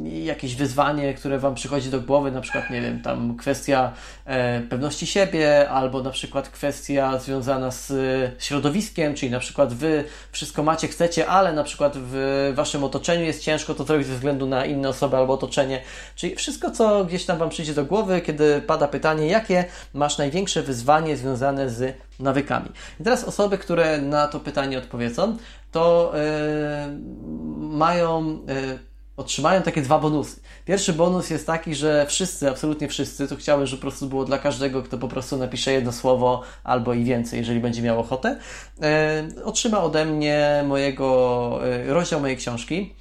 [0.04, 3.92] jakieś wyzwanie, które Wam przychodzi do głowy, na przykład, nie wiem, tam kwestia
[4.24, 7.75] e, pewności siebie, albo na przykład kwestia związana z
[8.38, 13.42] środowiskiem, czyli na przykład Wy wszystko macie, chcecie, ale na przykład w Waszym otoczeniu jest
[13.42, 15.82] ciężko to zrobić ze względu na inne osoby albo otoczenie.
[16.14, 20.62] Czyli wszystko, co gdzieś tam Wam przyjdzie do głowy, kiedy pada pytanie, jakie masz największe
[20.62, 22.68] wyzwanie związane z nawykami.
[23.00, 25.36] I teraz osoby, które na to pytanie odpowiedzą,
[25.72, 26.98] to yy,
[27.68, 28.78] mają, yy,
[29.16, 30.40] otrzymają takie dwa bonusy.
[30.64, 34.38] Pierwszy bonus jest taki, że wszyscy, absolutnie wszyscy, to chciałbym, żeby po prostu było dla
[34.38, 38.38] każdego, kto po prostu napisze jedno słowo albo i więcej, jeżeli będzie miał ochotę,
[39.34, 42.94] yy, otrzyma ode mnie mojego, rozdział mojej książki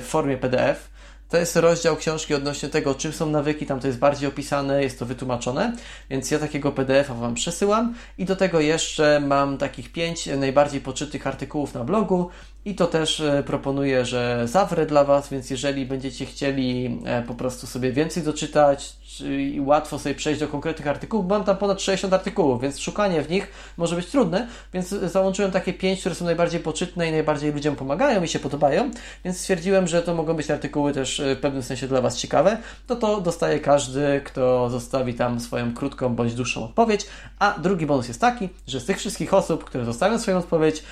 [0.00, 0.96] w formie PDF
[1.28, 4.98] to jest rozdział książki odnośnie tego, czym są nawyki, tam to jest bardziej opisane, jest
[4.98, 5.76] to wytłumaczone,
[6.10, 7.94] więc ja takiego PDF-a Wam przesyłam.
[8.18, 12.30] I do tego jeszcze mam takich pięć najbardziej poczytych artykułów na blogu
[12.66, 17.34] i to też e, proponuję, że zawrę dla Was, więc jeżeli będziecie chcieli e, po
[17.34, 21.26] prostu sobie więcej doczytać, i łatwo sobie przejść do konkretnych artykułów.
[21.26, 25.72] Mam tam ponad 60 artykułów, więc szukanie w nich może być trudne, więc załączyłem takie
[25.72, 28.90] 5, które są najbardziej poczytne i najbardziej ludziom pomagają i się podobają,
[29.24, 32.58] więc stwierdziłem, że to mogą być artykuły też e, w pewnym sensie dla Was ciekawe.
[32.86, 37.06] To to dostaje każdy, kto zostawi tam swoją krótką bądź dłuższą odpowiedź.
[37.38, 40.82] A drugi bonus jest taki, że z tych wszystkich osób, które zostawią swoją odpowiedź,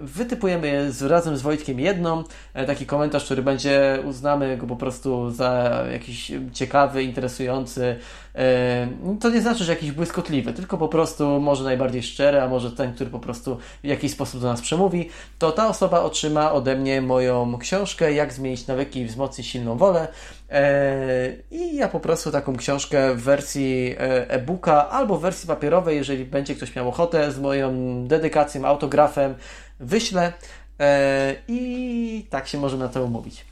[0.00, 0.68] wytypujemy
[1.08, 2.24] razem z Wojtkiem jedną,
[2.54, 7.96] e, taki komentarz, który będzie, uznamy go po prostu za jakiś ciekawy, interesujący
[8.34, 8.88] e,
[9.20, 12.94] to nie znaczy, że jakiś błyskotliwy, tylko po prostu może najbardziej szczery, a może ten,
[12.94, 17.02] który po prostu w jakiś sposób do nas przemówi, to ta osoba otrzyma ode mnie
[17.02, 20.08] moją książkę Jak zmienić nawyki i wzmocnić silną wolę.
[20.50, 26.24] E, I ja po prostu taką książkę w wersji e-booka albo w wersji papierowej, jeżeli
[26.24, 27.72] będzie ktoś miał ochotę, z moją
[28.06, 29.34] dedykacją, autografem,
[29.80, 30.32] wyślę.
[31.48, 33.44] I tak się możemy na to umówić.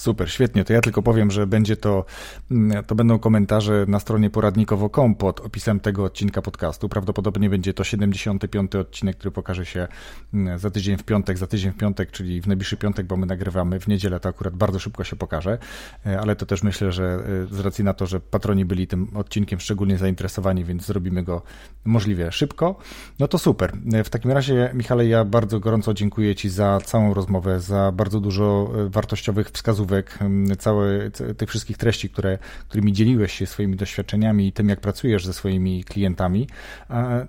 [0.00, 0.64] Super, świetnie.
[0.64, 2.04] To ja tylko powiem, że będzie to,
[2.50, 6.88] mm, to będą komentarze na stronie poradnikowo.com pod opisem tego odcinka podcastu.
[6.88, 8.74] Prawdopodobnie będzie to 75.
[8.74, 9.88] odcinek, który pokaże się
[10.34, 13.26] mm, za tydzień w piątek, za tydzień w piątek, czyli w najbliższy piątek, bo my
[13.26, 15.58] nagrywamy w niedzielę, to akurat bardzo szybko się pokaże,
[16.06, 17.22] e, ale to też myślę, że
[17.52, 21.42] e, z racji na to, że patroni byli tym odcinkiem szczególnie zainteresowani, więc zrobimy go
[21.84, 22.78] możliwie szybko.
[23.18, 23.72] No to super.
[23.92, 28.20] E, w takim razie, Michale, ja bardzo gorąco dziękuję Ci za całą rozmowę, za bardzo
[28.20, 30.18] dużo wartościowych wskazówek wskazówek,
[30.58, 32.38] całe, tych wszystkich treści, które,
[32.68, 36.48] którymi dzieliłeś się swoimi doświadczeniami i tym, jak pracujesz ze swoimi klientami,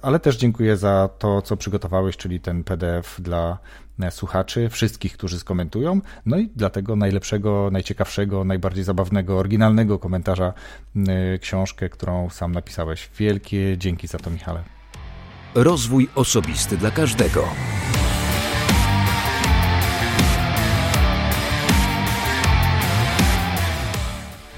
[0.01, 3.57] ale też dziękuję za to, co przygotowałeś, czyli ten PDF dla
[3.99, 10.53] e, słuchaczy, wszystkich, którzy skomentują, no i dlatego najlepszego, najciekawszego, najbardziej zabawnego, oryginalnego komentarza
[11.41, 13.09] książkę, którą sam napisałeś.
[13.17, 14.63] Wielkie dzięki za to, Michale.
[15.55, 17.47] Rozwój osobisty dla każdego.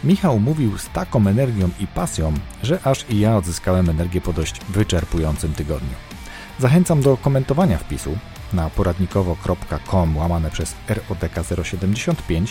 [0.03, 4.59] Michał mówił z taką energią i pasją, że aż i ja odzyskałem energię po dość
[4.69, 5.95] wyczerpującym tygodniu.
[6.59, 8.17] Zachęcam do komentowania wpisu
[8.53, 12.47] na poradnikowo.com łamane przez RODK075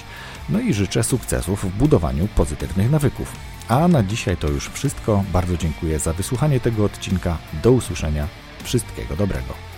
[0.48, 3.32] no i życzę sukcesów w budowaniu pozytywnych nawyków.
[3.68, 5.24] A na dzisiaj to już wszystko.
[5.32, 7.38] Bardzo dziękuję za wysłuchanie tego odcinka.
[7.62, 8.28] Do usłyszenia.
[8.64, 9.71] Wszystkiego dobrego.